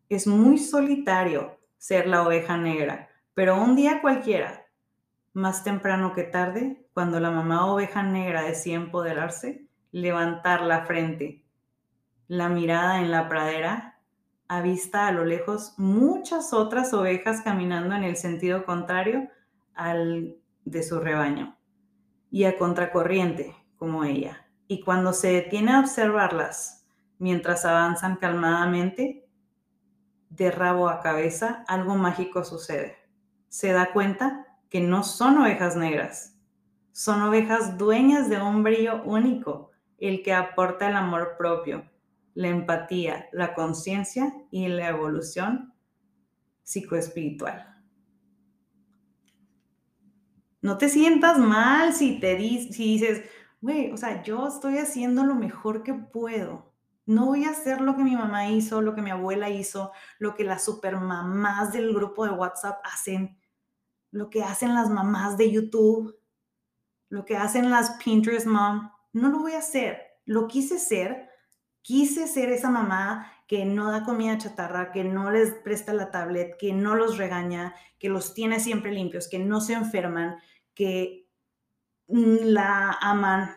[0.08, 4.61] Es muy solitario ser la oveja negra, pero un día cualquiera,
[5.32, 11.44] más temprano que tarde, cuando la mamá oveja negra decide empoderarse, levantar la frente,
[12.28, 14.00] la mirada en la pradera,
[14.48, 19.28] avista a lo lejos muchas otras ovejas caminando en el sentido contrario
[19.74, 21.56] al de su rebaño
[22.30, 24.46] y a contracorriente como ella.
[24.68, 26.86] Y cuando se detiene a observarlas
[27.18, 29.26] mientras avanzan calmadamente,
[30.30, 32.96] de rabo a cabeza, algo mágico sucede.
[33.48, 36.34] Se da cuenta que no son ovejas negras,
[36.92, 41.90] son ovejas dueñas de un brillo único, el que aporta el amor propio,
[42.32, 45.74] la empatía, la conciencia y la evolución
[46.62, 47.82] psicoespiritual.
[50.62, 53.28] No te sientas mal si te si dices,
[53.60, 56.72] güey, o sea, yo estoy haciendo lo mejor que puedo.
[57.04, 60.34] No voy a hacer lo que mi mamá hizo, lo que mi abuela hizo, lo
[60.34, 63.36] que las supermamás del grupo de WhatsApp hacen,
[64.12, 66.16] lo que hacen las mamás de YouTube,
[67.08, 68.90] lo que hacen las Pinterest mom.
[69.12, 70.00] No lo voy a hacer.
[70.24, 71.28] Lo quise ser.
[71.80, 76.56] Quise ser esa mamá que no da comida chatarra, que no les presta la tablet,
[76.56, 80.36] que no los regaña, que los tiene siempre limpios, que no se enferman,
[80.74, 81.26] que
[82.06, 83.56] mm, la aman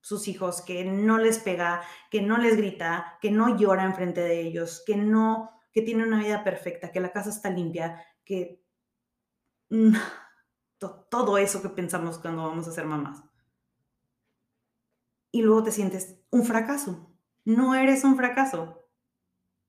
[0.00, 4.40] sus hijos, que no les pega, que no les grita, que no llora enfrente de
[4.40, 8.62] ellos, que no, que tiene una vida perfecta, que la casa está limpia, que
[11.10, 13.22] todo eso que pensamos cuando vamos a ser mamás.
[15.30, 17.10] Y luego te sientes un fracaso.
[17.44, 18.86] No eres un fracaso.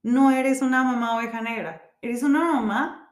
[0.02, 1.82] No eres una mamá oveja negra.
[2.02, 3.10] Eres una mamá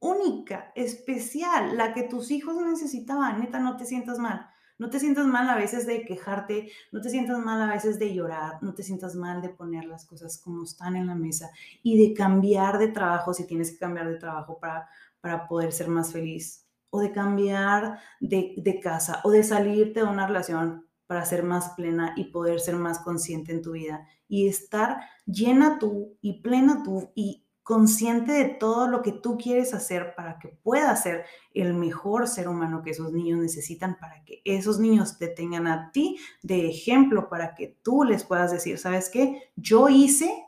[0.00, 3.40] única, especial, la que tus hijos necesitaban.
[3.40, 4.48] Neta, no te sientas mal.
[4.78, 8.12] No te sientas mal a veces de quejarte, no te sientas mal a veces de
[8.12, 11.50] llorar, no te sientas mal de poner las cosas como están en la mesa
[11.84, 14.88] y de cambiar de trabajo si tienes que cambiar de trabajo para,
[15.22, 20.26] para poder ser más feliz o de cambiar de, casa o de salirte de una
[20.26, 24.98] relación para ser más plena y poder ser más consciente en tu vida y estar
[25.24, 30.38] llena tú y plena tú y consciente de todo lo que tú quieres hacer para
[30.38, 35.16] que puedas ser el mejor ser humano que esos niños necesitan, para que esos niños
[35.16, 39.50] te tengan a ti de ejemplo, para que tú les puedas decir, ¿sabes qué?
[39.54, 40.44] Yo hice,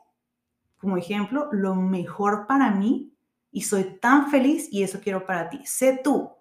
[0.77, 3.14] como ejemplo, lo mejor para mí
[3.55, 5.61] y soy tan feliz y eso quiero para ti.
[5.65, 6.31] Sé tú,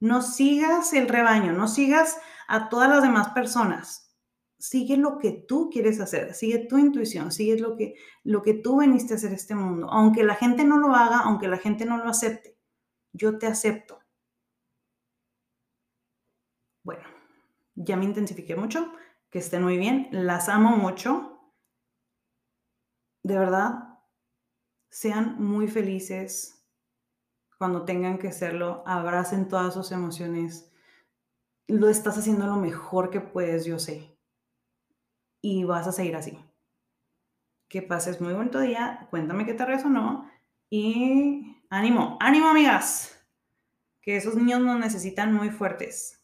[0.00, 4.06] no sigas el rebaño, no sigas a todas las demás personas
[4.58, 7.94] sigue lo que tú quieres hacer, sigue tu intuición, sigue lo que,
[8.24, 9.88] lo que tú veniste a hacer este mundo.
[9.90, 12.58] Aunque la gente no lo haga, aunque la gente no lo acepte,
[13.12, 14.00] yo te acepto.
[16.82, 17.04] Bueno,
[17.74, 18.92] ya me intensifiqué mucho,
[19.30, 21.52] que estén muy bien, las amo mucho.
[23.22, 23.85] De verdad,
[24.90, 26.64] sean muy felices
[27.58, 30.70] cuando tengan que serlo, abracen todas sus emociones.
[31.68, 34.16] Lo estás haciendo lo mejor que puedes, yo sé
[35.48, 36.36] y vas a seguir así.
[37.68, 40.28] Que pases muy bonito día, cuéntame qué te resonó
[40.68, 43.24] y ánimo, ánimo amigas,
[44.00, 46.20] que esos niños nos necesitan muy fuertes.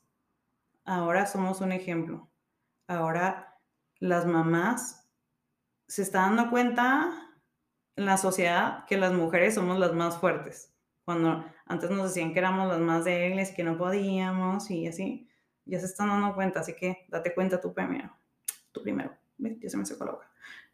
[0.84, 2.28] Ahora somos un ejemplo.
[2.88, 3.60] Ahora
[4.00, 5.08] las mamás
[5.86, 7.21] se están dando cuenta
[7.96, 10.72] en la sociedad que las mujeres somos las más fuertes.
[11.04, 15.28] Cuando antes nos decían que éramos las más débiles, que no podíamos y así,
[15.64, 18.12] ya se están dando cuenta, así que date cuenta tú primero
[18.72, 19.14] tú primero.
[19.38, 20.18] Ya se me secó la.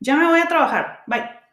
[0.01, 1.03] Ya me voy a trabajar.
[1.07, 1.48] Bye.